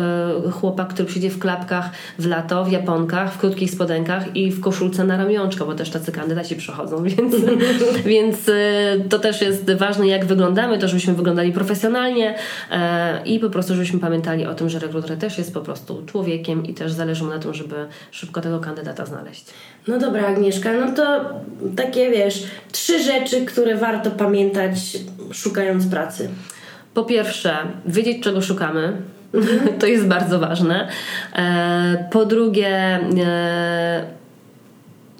y, 0.46 0.50
chłopak, 0.50 0.88
który 0.88 1.08
przyjdzie 1.08 1.30
w 1.30 1.38
klapkach 1.38 1.90
w 2.18 2.26
lato, 2.26 2.64
w 2.64 2.72
japonkach, 2.72 3.32
w 3.32 3.38
krótkich 3.38 3.70
spodenkach 3.70 4.36
i 4.36 4.50
w 4.50 4.60
koszulce 4.60 5.04
na 5.04 5.16
ramionczko, 5.16 5.66
bo 5.66 5.74
też 5.74 5.90
tacy 5.90 6.12
kandydaci 6.12 6.56
przychodzą, 6.56 7.02
więc, 7.16 7.34
więc 8.04 8.48
y, 8.48 8.52
to 9.08 9.18
też 9.18 9.40
jest 9.40 9.72
ważne, 9.72 10.06
jak 10.06 10.24
wyglądamy, 10.24 10.78
to 10.78 10.88
żebyśmy 10.88 11.14
wyglądali 11.14 11.52
profesjonalnie 11.52 12.34
y, 12.34 12.74
i 13.24 13.38
po 13.40 13.50
prostu 13.50 13.74
żebyśmy 13.74 13.98
pamiętali 13.98 14.46
o 14.46 14.54
tym, 14.54 14.68
że 14.68 14.78
rekruter 14.78 15.18
też 15.18 15.38
jest 15.38 15.54
po 15.54 15.60
prostu 15.60 16.02
człowiekiem 16.06 16.66
i 16.66 16.74
też 16.74 16.92
zależy 16.92 17.24
mu 17.24 17.30
na 17.30 17.38
tym, 17.38 17.54
żeby 17.54 17.73
żeby 17.74 17.88
szybko 18.10 18.40
tego 18.40 18.60
kandydata 18.60 19.06
znaleźć. 19.06 19.44
No 19.88 19.98
dobra, 19.98 20.26
Agnieszka, 20.26 20.72
no 20.72 20.92
to 20.92 21.30
takie 21.76 22.10
wiesz, 22.10 22.44
trzy 22.72 23.02
rzeczy, 23.02 23.44
które 23.44 23.76
warto 23.76 24.10
pamiętać 24.10 24.72
szukając 25.32 25.86
pracy. 25.86 26.28
Po 26.94 27.04
pierwsze, 27.04 27.56
wiedzieć 27.86 28.22
czego 28.22 28.42
szukamy. 28.42 28.96
Mhm. 29.34 29.68
to 29.80 29.86
jest 29.86 30.06
bardzo 30.06 30.38
ważne. 30.38 30.88
E, 31.36 32.08
po 32.10 32.26
drugie, 32.26 32.68
e, 32.68 34.04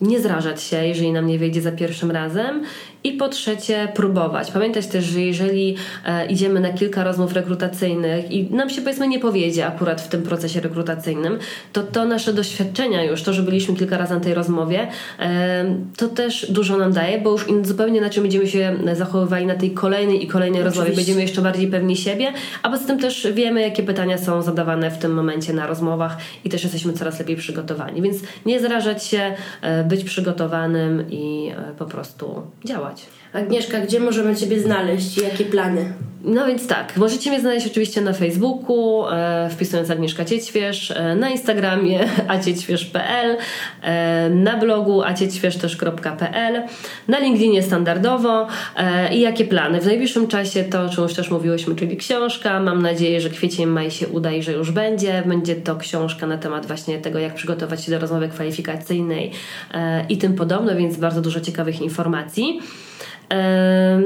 nie 0.01 0.21
zrażać 0.21 0.62
się, 0.62 0.87
jeżeli 0.87 1.12
nam 1.12 1.27
nie 1.27 1.38
wyjdzie 1.38 1.62
za 1.62 1.73
pierwszym 1.73 2.11
razem 2.11 2.62
i 3.05 3.12
po 3.12 3.29
trzecie, 3.29 3.88
próbować. 3.95 4.51
Pamiętać 4.51 4.87
też, 4.87 5.05
że 5.05 5.21
jeżeli 5.21 5.77
e, 6.05 6.27
idziemy 6.27 6.61
na 6.61 6.73
kilka 6.73 7.05
rozmów 7.05 7.33
rekrutacyjnych 7.33 8.31
i 8.31 8.55
nam 8.55 8.71
się 8.71 8.83
powiedzmy 8.83 9.09
nie 9.09 9.19
powiedzie 9.19 9.67
akurat 9.67 10.01
w 10.01 10.09
tym 10.09 10.23
procesie 10.23 10.61
rekrutacyjnym, 10.61 11.38
to 11.73 11.83
to 11.83 12.05
nasze 12.05 12.33
doświadczenia 12.33 13.05
już, 13.05 13.23
to, 13.23 13.33
że 13.33 13.43
byliśmy 13.43 13.77
kilka 13.77 13.99
razy 13.99 14.14
na 14.14 14.21
tej 14.21 14.35
rozmowie, 14.35 14.88
e, 15.21 15.77
to 15.97 16.09
też 16.09 16.53
dużo 16.53 16.77
nam 16.77 16.93
daje, 16.93 17.21
bo 17.21 17.31
już 17.31 17.47
zupełnie 17.62 17.99
inaczej 17.99 18.23
będziemy 18.23 18.47
się 18.47 18.77
zachowywali 18.93 19.47
na 19.47 19.55
tej 19.55 19.71
kolejnej 19.71 20.25
i 20.25 20.27
kolejnej 20.27 20.61
Oczywiście. 20.61 20.81
rozmowie. 20.81 20.97
Będziemy 20.97 21.23
jeszcze 21.23 21.43
bardziej 21.43 21.67
pewni 21.67 21.97
siebie, 21.97 22.33
a 22.62 22.71
poza 22.71 22.87
tym 22.87 22.99
też 22.99 23.29
wiemy, 23.33 23.61
jakie 23.61 23.83
pytania 23.83 24.19
są 24.19 24.43
zadawane 24.43 24.90
w 24.90 24.99
tym 24.99 25.14
momencie 25.14 25.53
na 25.53 25.67
rozmowach 25.67 26.17
i 26.45 26.49
też 26.49 26.62
jesteśmy 26.62 26.93
coraz 26.93 27.19
lepiej 27.19 27.37
przygotowani. 27.37 28.03
Więc 28.03 28.17
nie 28.47 28.61
zrażać 28.61 29.05
się, 29.05 29.35
e, 29.62 29.85
być 29.85 30.05
przygotowanym 30.05 31.11
i 31.11 31.53
e, 31.57 31.75
po 31.79 31.85
prostu 31.85 32.43
działać. 32.64 32.94
понимать. 32.95 33.24
Agnieszka, 33.35 33.81
gdzie 33.81 34.01
możemy 34.01 34.37
Ciebie 34.37 34.61
znaleźć 34.61 35.18
i 35.18 35.23
jakie 35.23 35.44
plany? 35.44 35.92
No 36.25 36.47
więc 36.47 36.66
tak, 36.66 36.97
możecie 36.97 37.31
mnie 37.31 37.40
znaleźć 37.40 37.66
oczywiście 37.66 38.01
na 38.01 38.12
Facebooku, 38.12 39.07
e, 39.11 39.49
wpisując 39.51 39.90
Agnieszka 39.90 40.25
Ciećwierz, 40.25 40.90
e, 40.90 41.14
na 41.16 41.31
Instagramie 41.31 42.01
aciećwierz.pl, 42.29 43.37
e, 43.83 44.31
na 44.31 44.57
blogu 44.57 45.03
aciećwierz.pl, 45.03 46.62
na 47.09 47.18
LinkedInie 47.18 47.62
standardowo 47.62 48.47
e, 48.77 49.14
i 49.14 49.20
jakie 49.20 49.44
plany. 49.44 49.81
W 49.81 49.87
najbliższym 49.87 50.27
czasie 50.27 50.64
to, 50.64 50.83
o 50.83 50.88
czym 50.88 51.03
już 51.03 51.14
też 51.14 51.31
mówiłyśmy, 51.31 51.75
czyli 51.75 51.97
książka. 51.97 52.61
Mam 52.61 52.83
nadzieję, 52.83 53.20
że 53.20 53.31
kwiecień, 53.31 53.66
maj 53.66 53.90
się 53.90 54.09
uda 54.09 54.33
i 54.33 54.42
że 54.42 54.53
już 54.53 54.70
będzie. 54.70 55.23
Będzie 55.27 55.57
to 55.57 55.77
książka 55.77 56.27
na 56.27 56.38
temat 56.38 56.66
właśnie 56.66 56.99
tego, 56.99 57.18
jak 57.18 57.35
przygotować 57.35 57.85
się 57.85 57.92
do 57.92 57.99
rozmowy 57.99 58.29
kwalifikacyjnej 58.29 59.31
e, 59.75 60.07
i 60.09 60.18
tym 60.18 60.35
podobne, 60.35 60.77
więc 60.77 60.97
bardzo 60.97 61.20
dużo 61.20 61.40
ciekawych 61.40 61.81
informacji. 61.81 62.61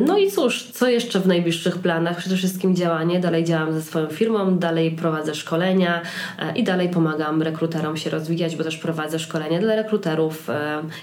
No 0.06 0.18
i 0.18 0.30
cóż, 0.30 0.62
co 0.62 0.88
jeszcze 0.88 1.20
w 1.20 1.26
najbliższych 1.26 1.78
planach? 1.78 2.16
Przede 2.16 2.36
wszystkim 2.36 2.76
działanie. 2.76 3.20
Dalej 3.20 3.44
działam 3.44 3.72
ze 3.72 3.82
swoją 3.82 4.06
firmą, 4.06 4.58
dalej 4.58 4.90
prowadzę 4.90 5.34
szkolenia 5.34 6.02
e, 6.38 6.52
i 6.56 6.64
dalej 6.64 6.88
pomagam 6.88 7.42
rekruterom 7.42 7.96
się 7.96 8.10
rozwijać, 8.10 8.56
bo 8.56 8.64
też 8.64 8.76
prowadzę 8.76 9.18
szkolenia 9.18 9.60
dla 9.60 9.76
rekruterów, 9.76 10.48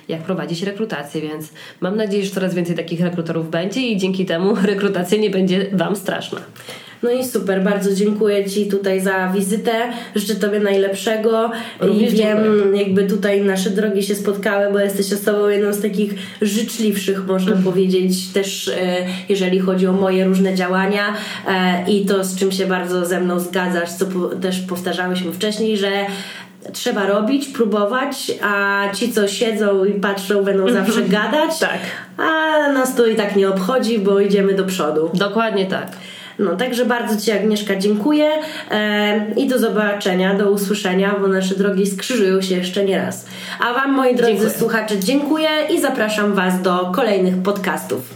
jak 0.07 0.21
prowadzić 0.21 0.63
rekrutację, 0.63 1.21
więc 1.21 1.49
mam 1.81 1.97
nadzieję, 1.97 2.25
że 2.25 2.31
coraz 2.31 2.53
więcej 2.53 2.75
takich 2.75 3.01
rekruterów 3.01 3.49
będzie 3.49 3.81
i 3.81 3.97
dzięki 3.97 4.25
temu 4.25 4.55
rekrutacja 4.73 5.17
nie 5.17 5.29
będzie 5.29 5.65
Wam 5.73 5.95
straszna. 5.95 6.39
No 7.05 7.11
i 7.11 7.25
super, 7.25 7.63
bardzo 7.63 7.93
dziękuję 7.93 8.45
Ci 8.49 8.65
tutaj 8.65 9.01
za 9.01 9.27
wizytę. 9.27 9.71
Życzę 10.15 10.35
Tobie 10.35 10.59
najlepszego. 10.59 11.51
Również 11.79 12.13
I 12.13 12.15
wiem, 12.15 12.37
dziękuję. 12.43 12.83
jakby 12.83 13.03
tutaj 13.03 13.41
nasze 13.41 13.69
drogi 13.69 14.03
się 14.03 14.15
spotkały, 14.15 14.73
bo 14.73 14.79
jesteś 14.79 15.13
osobą 15.13 15.47
jedną 15.47 15.73
z 15.73 15.81
takich 15.81 16.13
życzliwszych, 16.41 17.27
można 17.27 17.51
mm. 17.51 17.63
powiedzieć, 17.63 18.27
też 18.27 18.67
e, 18.67 18.97
jeżeli 19.29 19.59
chodzi 19.59 19.87
o 19.87 19.93
moje 19.93 20.25
różne 20.25 20.55
działania 20.55 21.13
e, 21.47 21.91
i 21.91 22.05
to, 22.05 22.23
z 22.23 22.35
czym 22.35 22.51
się 22.51 22.65
bardzo 22.65 23.05
ze 23.05 23.19
mną 23.19 23.39
zgadzasz, 23.39 23.91
co 23.91 24.05
też 24.41 24.59
powtarzałyśmy 24.59 25.31
wcześniej, 25.31 25.77
że 25.77 25.91
trzeba 26.73 27.07
robić, 27.07 27.47
próbować, 27.47 28.31
a 28.41 28.83
ci, 28.93 29.11
co 29.11 29.27
siedzą 29.27 29.85
i 29.85 29.93
patrzą, 29.93 30.43
będą 30.43 30.69
zawsze 30.73 31.01
gadać. 31.01 31.59
tak. 31.59 31.79
A 32.17 32.71
nas 32.73 32.95
to 32.95 33.05
i 33.05 33.15
tak 33.15 33.35
nie 33.35 33.49
obchodzi, 33.49 33.99
bo 33.99 34.19
idziemy 34.19 34.53
do 34.53 34.65
przodu. 34.65 35.09
Dokładnie 35.13 35.65
tak. 35.65 35.91
No, 36.39 36.55
także 36.55 36.85
bardzo 36.85 37.21
Ci 37.21 37.31
Agnieszka 37.31 37.75
dziękuję 37.75 38.31
e, 38.71 39.33
i 39.37 39.47
do 39.47 39.59
zobaczenia, 39.59 40.33
do 40.33 40.51
usłyszenia, 40.51 41.15
bo 41.21 41.27
nasze 41.27 41.55
drogi 41.55 41.87
skrzyżują 41.87 42.41
się 42.41 42.55
jeszcze 42.55 42.85
nie 42.85 42.97
raz. 42.97 43.25
A 43.59 43.73
Wam, 43.73 43.93
moi 43.93 44.15
drodzy 44.15 44.31
dziękuję. 44.31 44.59
słuchacze, 44.59 44.99
dziękuję 44.99 45.49
i 45.69 45.81
zapraszam 45.81 46.33
Was 46.33 46.61
do 46.61 46.91
kolejnych 46.95 47.37
podcastów. 47.43 48.13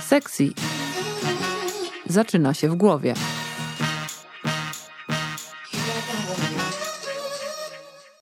Sexy 0.00 0.50
zaczyna 2.06 2.54
się 2.54 2.68
w 2.68 2.74
głowie. 2.74 3.14